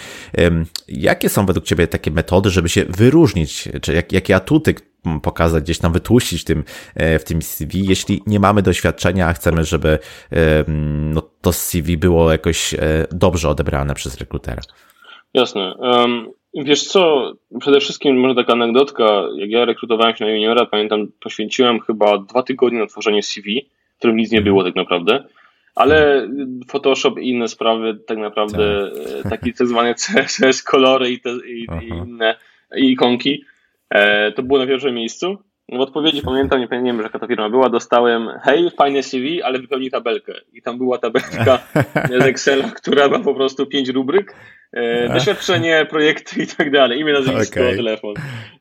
[0.88, 4.76] Jakie są według Ciebie takie metody, żeby się wyróżnić, czy jak, jakie atuty
[5.24, 6.64] pokazać, gdzieś tam wytłuścić w tym,
[6.96, 10.00] e, w tym CV, jeśli nie mamy doświadczenia, a chcemy, żeby
[11.14, 12.78] no, to CV było jakoś e,
[13.12, 14.62] dobrze odebrane przez rekrutera?
[15.34, 15.76] Jasne.
[15.76, 21.08] Um Wiesz co, przede wszystkim może taka anegdotka, jak ja rekrutowałem się na juniora, pamiętam,
[21.20, 25.24] poświęciłem chyba dwa tygodnie na tworzenie CV, w którym nic nie było tak naprawdę,
[25.76, 26.28] ale
[26.68, 28.92] Photoshop i inne sprawy, tak naprawdę
[29.24, 29.32] tak.
[29.32, 32.36] takie tak zwany CSS, kolory i, te, i, i inne
[32.78, 33.46] i ikonki,
[33.90, 35.38] e, to było na pierwszym miejscu.
[35.72, 39.60] W odpowiedzi pamiętam, nie pamiętam, że jaka ta firma była, dostałem hej, fajne CV, ale
[39.60, 40.34] wypełnij tabelkę.
[40.54, 41.60] I tam była tabelka
[42.20, 44.36] z Excela, która ma po prostu pięć rubryk
[44.74, 47.76] E, doświadczenie, projekty i tak dalej, imię, nazwisko, okay.
[47.76, 48.14] telefon.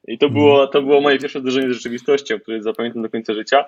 [0.08, 3.64] I to było, to było moje pierwsze zderzenie z rzeczywistością, które zapamiętam do końca życia.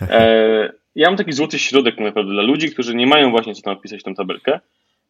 [0.00, 3.62] E, ja mam taki złoty środek tak naprawdę dla ludzi, którzy nie mają właśnie co
[3.62, 4.60] tam wpisać w tę tabelkę,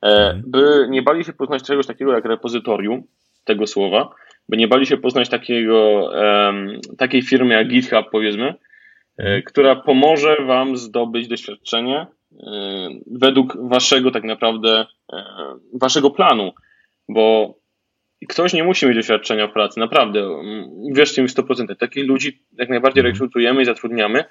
[0.02, 3.02] e, by nie bali się poznać czegoś takiego jak repozytorium
[3.44, 4.14] tego słowa,
[4.48, 6.10] by nie bali się poznać takiego,
[6.98, 8.54] takiej firmy jak GitHub powiedzmy,
[9.18, 9.42] mhm.
[9.42, 12.06] która pomoże wam zdobyć doświadczenie
[13.06, 14.86] według waszego tak naprawdę,
[15.72, 16.52] waszego planu
[17.08, 17.54] bo
[18.28, 20.42] ktoś nie musi mieć doświadczenia w pracy, naprawdę.
[20.92, 21.76] Wierzcie mi w 100%.
[21.76, 23.14] Takich ludzi jak najbardziej mhm.
[23.14, 24.24] rekrutujemy i zatrudniamy.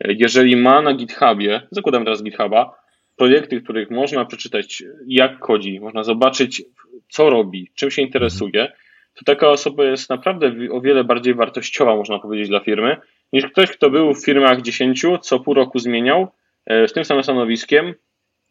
[0.00, 2.74] Jeżeli ma na GitHubie, zakładam teraz GitHuba,
[3.16, 6.62] projekty, których można przeczytać, jak kodzi, można zobaczyć,
[7.08, 8.72] co robi, czym się interesuje,
[9.16, 12.96] to taka osoba jest naprawdę o wiele bardziej wartościowa, można powiedzieć, dla firmy,
[13.32, 16.28] niż ktoś, kto był w firmach 10, co pół roku zmieniał,
[16.66, 17.94] e, z tym samym stanowiskiem,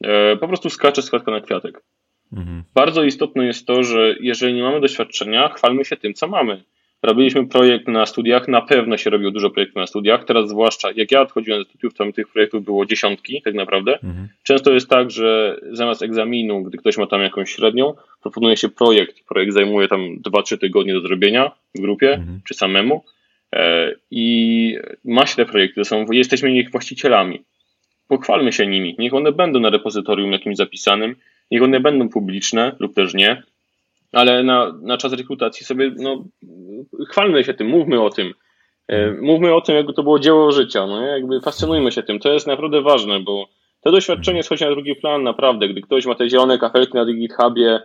[0.03, 1.82] e, po prostu skacze z kwiatka na kwiatek.
[2.34, 2.63] Mhm.
[2.74, 6.63] Bardzo istotne jest to, że jeżeli nie mamy doświadczenia, chwalmy się tym, co mamy.
[7.06, 10.24] Robiliśmy projekt na studiach, na pewno się robiło dużo projektów na studiach.
[10.24, 13.93] Teraz zwłaszcza jak ja odchodziłem ze studiów, tam tych projektów było dziesiątki tak naprawdę.
[13.93, 14.28] Mhm.
[14.43, 19.26] Często jest tak, że zamiast egzaminu, gdy ktoś ma tam jakąś średnią, proponuje się projekt.
[19.28, 22.41] Projekt zajmuje tam 2-3 tygodnie do zrobienia w grupie mhm.
[22.47, 23.03] czy samemu.
[23.56, 27.43] E, I ma się te projekty, są, jesteśmy ich właścicielami.
[28.08, 28.95] Pochwalmy się nimi.
[28.99, 31.16] Niech one będą na repozytorium jakimś zapisanym
[31.51, 33.43] Niech one będą publiczne lub też nie,
[34.16, 36.24] ale na, na czas rekrutacji sobie, no,
[37.09, 38.34] chwalmy się tym, mówmy o tym.
[38.88, 42.20] E, mówmy o tym, jakby to było dzieło życia, no jakby fascynujmy się tym.
[42.20, 43.47] To jest naprawdę ważne, bo
[43.82, 45.68] to doświadczenie schodzi na drugi plan naprawdę.
[45.70, 47.80] Gdy ktoś ma te zielone kafelki na GitHubie,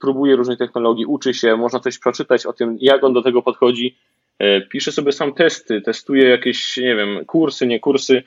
[0.00, 3.96] próbuje różnych technologii, uczy się, można coś przeczytać o tym, jak on do tego podchodzi,
[4.38, 8.22] e, pisze sobie sam testy, testuje jakieś, nie wiem, kursy, nie kursy.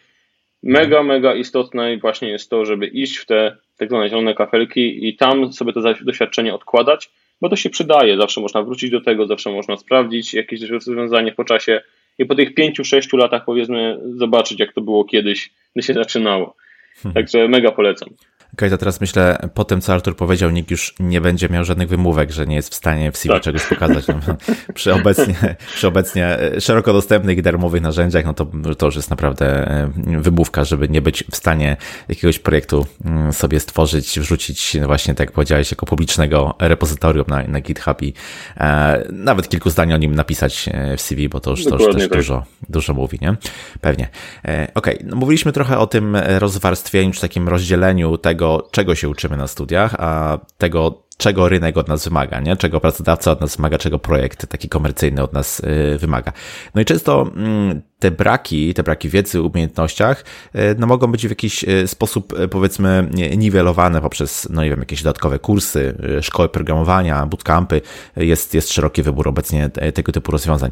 [0.63, 5.15] Mega, mega istotne właśnie jest to, żeby iść w te tak zwane zielone kafelki i
[5.15, 7.09] tam sobie to doświadczenie odkładać,
[7.41, 8.17] bo to się przydaje.
[8.17, 11.81] Zawsze można wrócić do tego, zawsze można sprawdzić jakieś rozwiązanie po czasie
[12.17, 16.55] i po tych pięciu, sześciu latach powiedzmy zobaczyć, jak to było kiedyś, gdy się zaczynało.
[16.95, 17.13] Hmm.
[17.13, 18.09] Także mega polecam.
[18.57, 22.31] To teraz myślę, po tym co Artur powiedział, nikt już nie będzie miał żadnych wymówek,
[22.31, 23.43] że nie jest w stanie w CV tak.
[23.43, 24.07] czegoś pokazać.
[24.07, 24.15] No,
[24.73, 28.47] przy, obecnie, przy obecnie e, szeroko dostępnych i darmowych narzędziach, no to,
[28.77, 29.91] to już jest naprawdę e,
[30.21, 31.77] wymówka, żeby nie być w stanie
[32.09, 37.43] jakiegoś projektu mm, sobie stworzyć, wrzucić no właśnie, tak jak powiedziałeś, jako publicznego repozytorium na,
[37.43, 38.13] na GitHub i
[38.57, 41.95] e, nawet kilku zdań o nim napisać e, w CV, bo to już, to już
[41.95, 42.17] też tak.
[42.17, 43.35] dużo, dużo mówi, nie?
[43.81, 44.07] Pewnie.
[44.45, 45.09] E, Okej, okay.
[45.09, 49.47] no mówiliśmy trochę o tym rozwarstwieniu, czy takim rozdzieleniu tego, tego, czego się uczymy na
[49.47, 52.57] studiach, a tego, czego rynek od nas wymaga, nie?
[52.57, 56.33] czego pracodawca od nas wymaga, czego projekt taki komercyjny od nas y, wymaga.
[56.75, 60.23] No i często mm, te braki, te braki wiedzy, umiejętnościach,
[60.55, 65.03] y, no mogą być w jakiś y, sposób, powiedzmy, niwelowane poprzez, no nie wiem, jakieś
[65.03, 67.81] dodatkowe kursy, szkoły programowania, bootcampy.
[68.15, 70.71] Jest, jest szeroki wybór obecnie tego typu rozwiązań.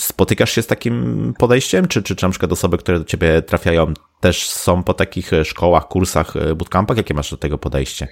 [0.00, 3.94] Spotykasz się z takim podejściem, czy, czy, czy na przykład osoby, które do ciebie trafiają,
[4.20, 6.96] też są po takich szkołach, kursach, bootcampach?
[6.96, 8.08] Jakie masz do tego podejście?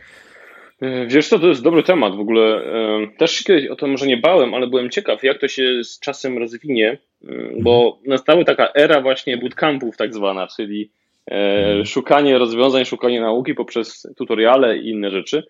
[0.80, 2.42] E, wiesz co, to jest dobry temat w ogóle.
[2.42, 5.84] E, też się kiedyś o to może nie bałem, ale byłem ciekaw, jak to się
[5.84, 7.28] z czasem rozwinie, e,
[7.60, 8.10] bo mhm.
[8.10, 10.90] nastała taka era właśnie bootcampów tak zwana, czyli
[11.26, 11.84] mhm.
[11.84, 15.42] szukanie rozwiązań, szukanie nauki poprzez tutoriale i inne rzeczy.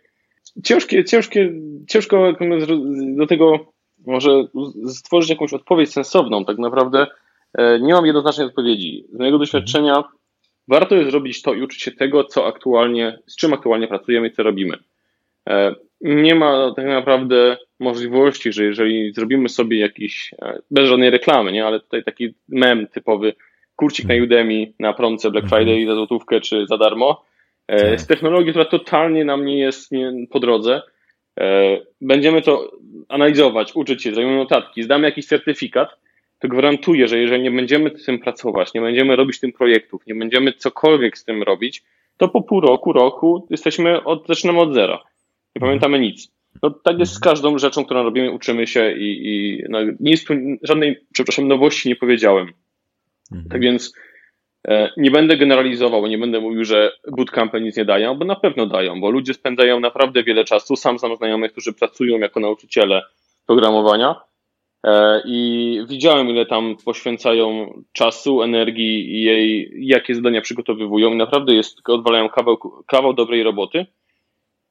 [0.65, 1.53] Ciężkie, ciężkie,
[1.89, 2.33] ciężko
[3.17, 3.73] do tego
[4.07, 4.45] może
[4.89, 6.45] stworzyć jakąś odpowiedź sensowną.
[6.45, 7.07] Tak naprawdę
[7.81, 9.05] nie mam jednoznacznej odpowiedzi.
[9.13, 10.05] Z mojego doświadczenia
[10.69, 14.33] warto jest zrobić to i uczyć się tego, co aktualnie, z czym aktualnie pracujemy i
[14.33, 14.79] co robimy.
[15.49, 21.53] E, nie ma tak naprawdę możliwości, że jeżeli zrobimy sobie jakiś, e, bez żadnej reklamy,
[21.53, 23.35] nie, ale tutaj taki mem typowy,
[23.77, 25.65] kurcik na Udemy, na promce Black mhm.
[25.65, 27.25] Friday za złotówkę czy za darmo,
[27.67, 28.01] e, tak.
[28.01, 30.83] z technologii, która totalnie nam nie jest nie, po drodze,
[32.01, 32.73] będziemy to
[33.09, 35.89] analizować, uczyć się, zrobimy notatki, zdamy jakiś certyfikat,
[36.39, 40.15] to gwarantuję, że jeżeli nie będziemy z tym pracować, nie będziemy robić tym projektów, nie
[40.15, 41.83] będziemy cokolwiek z tym robić,
[42.17, 45.03] to po pół roku, roku jesteśmy od, zaczynamy od zera
[45.59, 46.33] nie pamiętamy nic.
[46.63, 50.27] No, tak jest z każdą rzeczą, którą robimy, uczymy się i, i no, nie jest
[50.27, 52.53] tu żadnej, przepraszam, nowości nie powiedziałem.
[53.33, 53.51] Mhm.
[53.51, 53.93] Tak więc
[54.69, 58.67] e, nie będę generalizował, nie będę mówił, że bootcampy nic nie dają, bo na pewno
[58.67, 60.77] dają, bo ludzie spędzają naprawdę wiele czasu.
[60.77, 63.03] Sam znam znajomych, którzy pracują jako nauczyciele
[63.47, 64.15] programowania
[64.87, 71.55] e, i widziałem, ile tam poświęcają czasu, energii i jej, jakie zadania przygotowywują i naprawdę
[71.55, 73.87] jest, odwalają kawał, kawał dobrej roboty.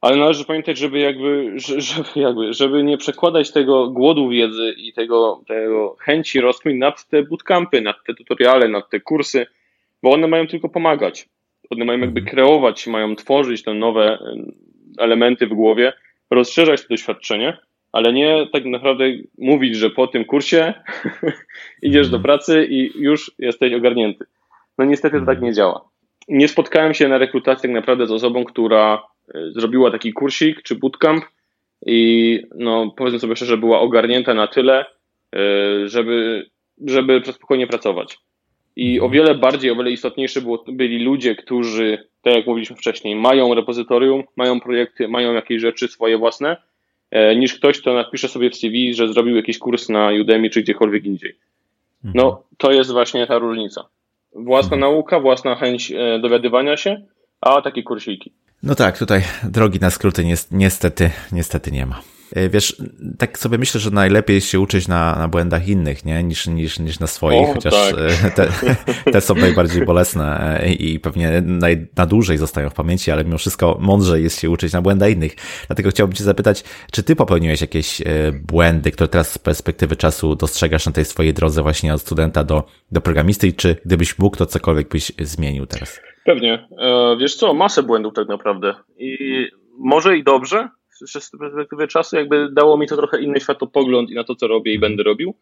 [0.02, 5.42] Ale należy pamiętać, żeby jakby, żeby, jakby, żeby nie przekładać tego głodu wiedzy i tego,
[5.48, 9.46] tego chęci rozkmin nad te bootcampy, nad te tutoriale, nad te kursy,
[10.04, 11.30] bo one mają tylko pomagać.
[11.70, 12.36] One mają jakby mhm.
[12.36, 14.20] kreować, mają tworzyć te nowe
[14.98, 15.94] elementy w głowie,
[16.30, 17.58] rozszerzać to doświadczenie,
[17.92, 19.06] ale nie tak naprawdę
[19.38, 20.74] mówić, że po tym kursie
[21.82, 22.24] idziesz do mhm.
[22.24, 24.26] pracy i już jesteś ogarnięty.
[24.78, 25.90] No niestety to tak nie działa.
[26.28, 29.04] Nie spotkałem się na rekrutacji tak naprawdę z osobą, która
[29.52, 31.26] zrobiła taki kursik czy bootcamp
[31.86, 34.86] i no powiedzmy sobie szczerze, była ogarnięta na tyle,
[35.36, 36.46] e, żeby,
[36.86, 38.18] żeby spokojnie pracować.
[38.76, 43.16] I o wiele bardziej, o wiele istotniejsze było, byli ludzie, którzy, tak jak mówiliśmy wcześniej,
[43.16, 46.58] mają repozytorium, mają projekty, mają jakieś rzeczy swoje własne,
[47.12, 50.62] e, niż ktoś, kto napisze sobie w CV, że zrobił jakiś kurs na Udemy czy
[50.62, 51.36] gdziekolwiek indziej.
[52.04, 52.44] No, mhm.
[52.58, 53.90] to jest właśnie ta różnica.
[54.36, 54.94] Własna mhm.
[54.94, 57.02] nauka, własna chęć dowiadywania się,
[57.42, 58.32] a takie kursiki.
[58.64, 62.02] No tak, tutaj drogi na skróty niestety, niestety nie ma.
[62.36, 62.82] E, wiesz,
[63.18, 66.24] tak sobie myślę, że najlepiej się uczyć na, na błędach innych, nie?
[66.24, 67.96] Niż, niż, niż na swoich, o, chociaż tak.
[68.26, 68.48] E, te,
[69.12, 73.38] te są najbardziej bolesne e, i pewnie naj, na dłużej zostają w pamięci, ale mimo
[73.38, 75.36] wszystko mądrzej jest się uczyć na błędach innych.
[75.68, 78.02] Dlatego chciałbym Cię zapytać, czy Ty popełniłeś jakieś
[78.34, 82.64] błędy, które teraz z perspektywy czasu dostrzegasz na tej swojej drodze właśnie od studenta do,
[82.92, 86.00] do programisty i czy gdybyś mógł, to cokolwiek byś zmienił teraz?
[86.26, 86.68] Pewnie.
[87.20, 88.76] Wiesz co, masę błędów tak naprawdę.
[88.98, 89.18] I
[89.80, 90.70] może i dobrze,
[91.06, 94.74] z perspektywy czasu jakby dało mi to trochę inny światopogląd i na to, co robię
[94.74, 95.34] i będę robił.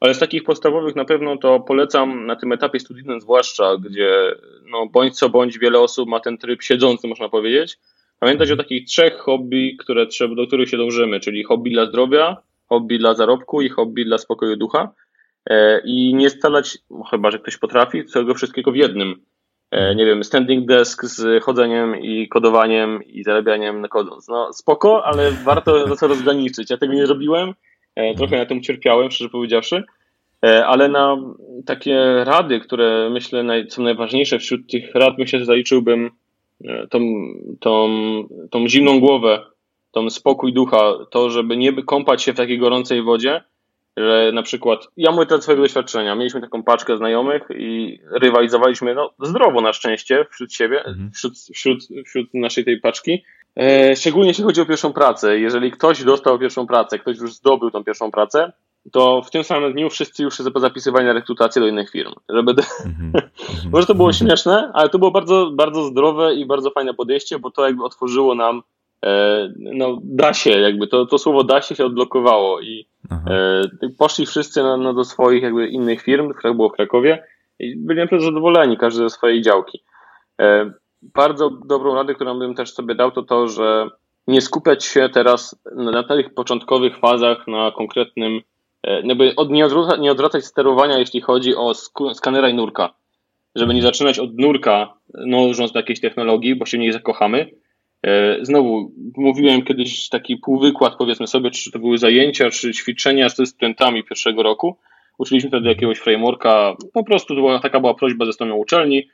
[0.00, 4.34] Ale z takich podstawowych na pewno to polecam na tym etapie studyjnym zwłaszcza, gdzie
[4.70, 7.78] no bądź co bądź wiele osób ma ten tryb siedzący, można powiedzieć.
[8.18, 12.36] Pamiętać o takich trzech hobby, które do których się dążymy, czyli hobby dla zdrowia,
[12.68, 14.92] hobby dla zarobku i hobby dla spokoju ducha.
[15.50, 16.78] E, I nie starać,
[17.10, 19.20] chyba że ktoś potrafi, tego wszystkiego w jednym.
[19.70, 24.28] E, nie wiem, standing desk z chodzeniem i kodowaniem i zarabianiem na kodząc.
[24.28, 26.70] No spoko, ale warto to rozgraniczyć.
[26.70, 27.54] Ja tego nie zrobiłem,
[27.94, 29.84] e, trochę na tym cierpiałem, szczerze powiedziawszy,
[30.44, 31.16] e, ale na
[31.66, 36.10] takie rady, które myślę są najważniejsze wśród tych rad, myślę, że zaliczyłbym
[36.90, 37.00] tą,
[37.60, 37.88] tą,
[38.50, 39.46] tą zimną głowę,
[39.92, 43.42] tą spokój ducha, to, żeby nie kąpać się w takiej gorącej wodzie,
[44.00, 49.10] że na przykład, ja mówię to swojego doświadczenia, mieliśmy taką paczkę znajomych i rywalizowaliśmy, no
[49.22, 51.10] zdrowo na szczęście wśród siebie, mhm.
[51.10, 53.24] wśród, wśród, wśród naszej tej paczki,
[53.56, 55.38] e, szczególnie jeśli chodzi o pierwszą pracę.
[55.38, 58.52] Jeżeli ktoś dostał pierwszą pracę, ktoś już zdobył tą pierwszą pracę,
[58.92, 62.12] to w tym samym dniu wszyscy już się zapisywali na rekrutację do innych firm.
[62.28, 62.54] Żeby...
[62.84, 63.22] Mm -hmm.
[63.72, 67.50] Może to było śmieszne, ale to było bardzo, bardzo zdrowe i bardzo fajne podejście, bo
[67.50, 68.62] to jakby otworzyło nam
[69.58, 73.62] no da się, jakby to, to słowo da się się odblokowało i e,
[73.98, 77.24] poszli wszyscy na, na, do swoich jakby innych firm, które było w Krakowie
[77.58, 79.82] i byli naprawdę zadowoleni, każdy ze swojej działki.
[80.40, 80.72] E,
[81.02, 83.88] bardzo dobrą radę, którą bym też sobie dał, to to, że
[84.26, 88.40] nie skupiać się teraz na tych początkowych fazach na konkretnym
[88.82, 91.74] E, jakby od, nie, odwracać, nie odwracać sterowania, jeśli chodzi o
[92.14, 92.94] skanera i nurka.
[93.54, 97.50] Żeby nie zaczynać od nurka, nożąc do jakiejś technologii, bo się w niej zakochamy.
[98.06, 103.46] E, znowu, mówiłem kiedyś taki półwykład, powiedzmy sobie, czy to były zajęcia, czy ćwiczenia ze
[103.46, 104.76] studentami pierwszego roku.
[105.18, 109.08] Uczyliśmy wtedy jakiegoś frameworka, po prostu była, taka była prośba ze strony uczelni.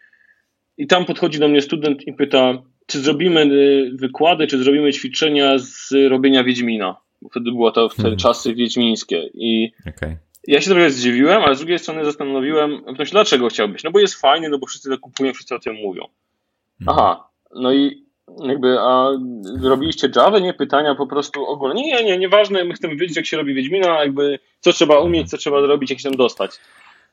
[0.78, 5.58] I tam podchodzi do mnie student i pyta, czy zrobimy y, wykłady, czy zrobimy ćwiczenia
[5.58, 6.96] z robienia Wiedźmina
[7.30, 8.18] wtedy było to wtedy hmm.
[8.18, 10.16] czasy wiedźmińskie i okay.
[10.48, 13.84] ja się trochę zdziwiłem, ale z drugiej strony zastanowiłem, no dlaczego chciałbyś?
[13.84, 16.02] No bo jest fajny, no bo wszyscy to kupują, wszyscy o tym mówią.
[16.78, 16.98] Hmm.
[16.98, 18.05] Aha, no i
[18.38, 19.10] jakby, a
[19.62, 20.54] robiliście Java, nie?
[20.54, 21.82] Pytania po prostu ogólnie.
[21.82, 25.36] Nie, nie, nieważne, my chcemy wiedzieć, jak się robi Wiedźmina, jakby co trzeba umieć, co
[25.36, 26.50] trzeba zrobić, jak się tam dostać.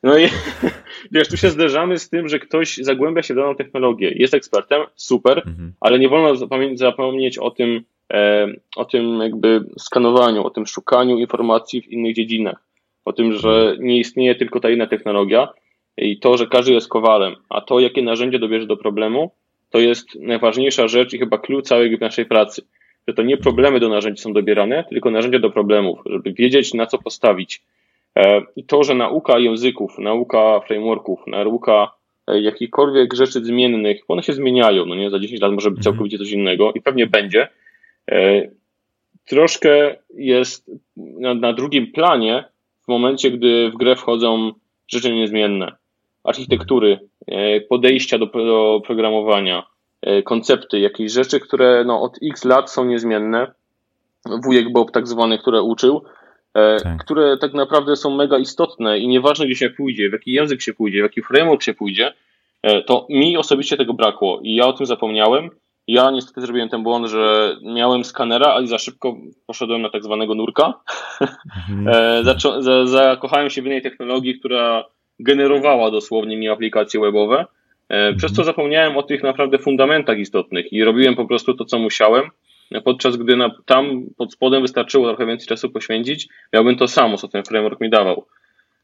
[0.04, 0.28] No i
[1.12, 4.82] wiesz, tu się zderzamy z tym, że ktoś zagłębia się w daną technologię, jest ekspertem,
[4.96, 5.74] super, mhm.
[5.80, 6.36] ale nie wolno
[6.76, 7.84] zapomnieć o tym,
[8.14, 12.64] E, o tym jakby skanowaniu, o tym szukaniu informacji w innych dziedzinach,
[13.06, 15.48] o tym, że nie istnieje tylko ta jedna technologia
[15.98, 19.32] i to, że każdy jest kowalem, a to, jakie narzędzie dobierze do problemu,
[19.74, 22.62] to jest najważniejsza rzecz i chyba klucz całej naszej pracy.
[23.08, 26.86] Że to nie problemy do narzędzi są dobierane, tylko narzędzia do problemów, żeby wiedzieć, na
[26.86, 27.62] co postawić.
[28.16, 31.92] E, I to, że nauka języków, nauka frameworków, nauka
[32.28, 35.84] e, jakichkolwiek rzeczy zmiennych, one się zmieniają, no nie, za 10 lat może być mhm.
[35.84, 37.48] całkowicie coś innego i pewnie będzie,
[38.12, 38.48] E,
[39.26, 42.44] troszkę jest na, na drugim planie
[42.82, 44.52] w momencie, gdy w grę wchodzą
[44.88, 45.72] rzeczy niezmienne.
[46.24, 47.00] Architektury,
[47.70, 49.64] podejścia do, do programowania,
[50.02, 53.52] e, koncepty, jakieś rzeczy, które no, od x lat są niezmienne.
[54.44, 56.04] Wujek Bob tak zwany, które uczył,
[56.54, 56.98] tak.
[57.06, 60.74] które tak naprawdę są mega istotne i nieważne gdzie się pójdzie, w jaki język się
[60.74, 62.14] pójdzie, w jaki framework się pójdzie,
[62.86, 65.50] to mi osobiście tego brakło i ja o tym zapomniałem
[65.88, 70.36] ja niestety zrobiłem ten błąd, że miałem skanera, ale za szybko poszedłem na tak zwanego
[70.36, 70.74] nurka.
[71.70, 71.88] Mhm.
[71.88, 74.86] E, zakochałem się w innej technologii, która
[75.20, 77.46] generowała dosłownie mi aplikacje webowe,
[77.90, 78.46] e, przez co mhm.
[78.46, 82.30] zapomniałem o tych naprawdę fundamentach istotnych i robiłem po prostu to, co musiałem,
[82.84, 87.28] podczas gdy na, tam pod spodem wystarczyło trochę więcej czasu poświęcić, miałbym to samo, co
[87.28, 88.26] ten framework mi dawał.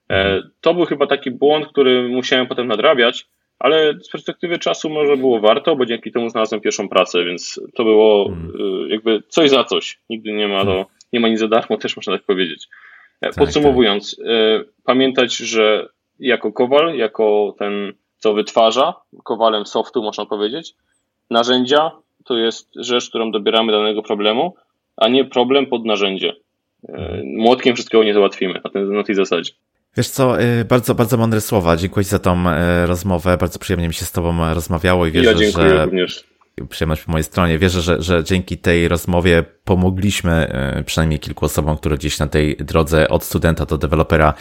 [0.09, 0.49] E, mhm.
[0.61, 3.27] To był chyba taki błąd, który musiałem potem nadrabiać,
[3.59, 7.83] ale z perspektywy czasu może było warto, bo dzięki temu znalazłem pierwszą pracę, więc to
[7.83, 8.51] było hmm.
[8.85, 9.99] y, jakby coś za coś.
[10.09, 12.67] Nigdy nie ma, to, nie ma nic za darmo, też można tak powiedzieć.
[13.21, 14.67] E, tak, Podsumowując, tak.
[14.83, 18.93] pamiętać, że jako kowal, jako ten, co wytwarza,
[19.23, 20.75] kowalem softu można powiedzieć,
[21.29, 21.91] narzędzia
[22.25, 24.55] to jest rzecz, którą dobieramy danego problemu,
[24.97, 26.33] a nie problem pod narzędzie.
[26.89, 27.21] E.
[27.25, 29.51] Młotkiem wszystkiego nie załatwimy na, ten, na tej zasadzie.
[29.97, 31.77] Wiesz co, y, bardzo, bardzo mądre słowa.
[31.77, 33.37] Dziękuję Ci za tą y, rozmowę.
[33.37, 35.85] Bardzo przyjemnie mi się z Tobą rozmawiało i wierzę, ja dziękuję że...
[35.85, 36.23] również
[36.69, 37.57] przyjemność po mojej stronie.
[37.57, 42.55] Wierzę, że, że dzięki tej rozmowie pomogliśmy y, przynajmniej kilku osobom, które gdzieś na tej
[42.55, 44.33] drodze od studenta do dewelopera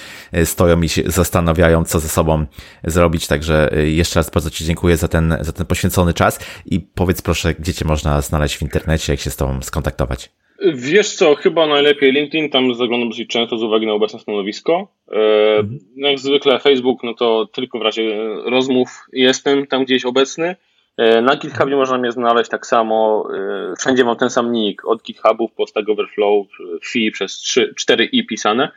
[0.44, 2.46] stoją i się zastanawiają, co ze sobą
[2.84, 3.26] zrobić.
[3.26, 7.54] Także jeszcze raz bardzo Ci dziękuję za ten, za ten poświęcony czas i powiedz proszę,
[7.54, 10.30] gdzie Cię można znaleźć w internecie, jak się z Tobą skontaktować.
[10.74, 14.88] Wiesz co, chyba najlepiej LinkedIn, tam zaglądam dosyć często z uwagi na obecne stanowisko.
[15.12, 15.78] E, mhm.
[15.96, 20.56] Jak zwykle Facebook, no to tylko w razie rozmów jestem tam gdzieś obecny.
[20.98, 23.28] E, na GitHubie można mnie znaleźć tak samo.
[23.72, 26.46] E, wszędzie mam ten sam nick, od GitHubów po Stack Overflow,
[26.82, 28.70] FI przez 3, 4 i pisane.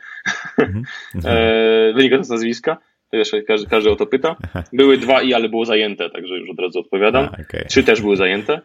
[0.58, 0.84] Mhm.
[1.94, 2.76] Wynika to z nazwiska.
[3.12, 4.36] Wiesz, każdy, każdy o to pyta.
[4.72, 7.24] Były dwa i, ale było zajęte, także już od razu odpowiadam.
[7.24, 7.64] A, okay.
[7.68, 8.60] Trzy też były zajęte.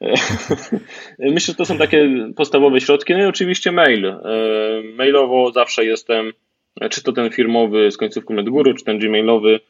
[1.18, 3.12] Myślę, że to są takie podstawowe środki.
[3.12, 4.06] No i oczywiście mail.
[4.06, 4.18] E,
[4.96, 6.32] mailowo zawsze jestem,
[6.90, 9.60] czy to ten firmowy z końcówką NetGuru, czy ten gmailowy.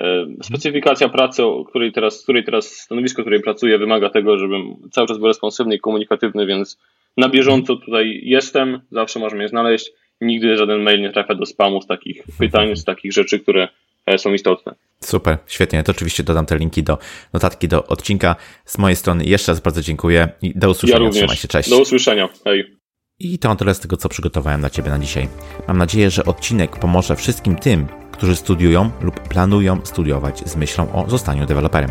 [0.00, 5.18] E, specyfikacja pracy, której teraz, której teraz stanowisko, której pracuję, wymaga tego, żebym cały czas
[5.18, 6.78] był responsywny i komunikatywny, więc
[7.16, 9.92] na bieżąco tutaj jestem, zawsze można mnie znaleźć.
[10.20, 13.68] Nigdy żaden mail nie trafia do spamu z takich pytań, z takich rzeczy, które
[14.06, 14.74] e, są istotne.
[15.00, 15.82] Super, świetnie.
[15.82, 16.98] To oczywiście dodam te linki do
[17.32, 18.36] notatki do odcinka.
[18.64, 20.98] Z mojej strony jeszcze raz bardzo dziękuję i do usłyszenia.
[21.00, 21.16] Ja również.
[21.16, 21.70] Trzymaj się, cześć.
[21.70, 22.28] Do usłyszenia.
[22.44, 22.76] Hej.
[23.18, 25.28] I to tyle z tego, co przygotowałem dla Ciebie na dzisiaj.
[25.68, 27.86] Mam nadzieję, że odcinek pomoże wszystkim tym,
[28.20, 31.90] którzy studiują lub planują studiować z myślą o zostaniu deweloperem.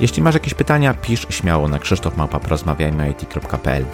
[0.00, 3.84] Jeśli masz jakieś pytania, pisz śmiało na krzysztofmałpa.porozmawiajmyit.pl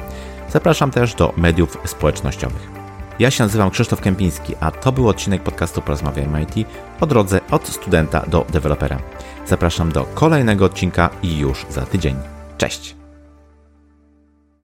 [0.50, 2.70] Zapraszam też do mediów społecznościowych.
[3.18, 6.54] Ja się nazywam Krzysztof Kępiński, a to był odcinek podcastu Porozmawiajmy IT
[7.00, 8.98] o drodze od studenta do dewelopera.
[9.46, 12.16] Zapraszam do kolejnego odcinka i już za tydzień.
[12.58, 13.03] Cześć!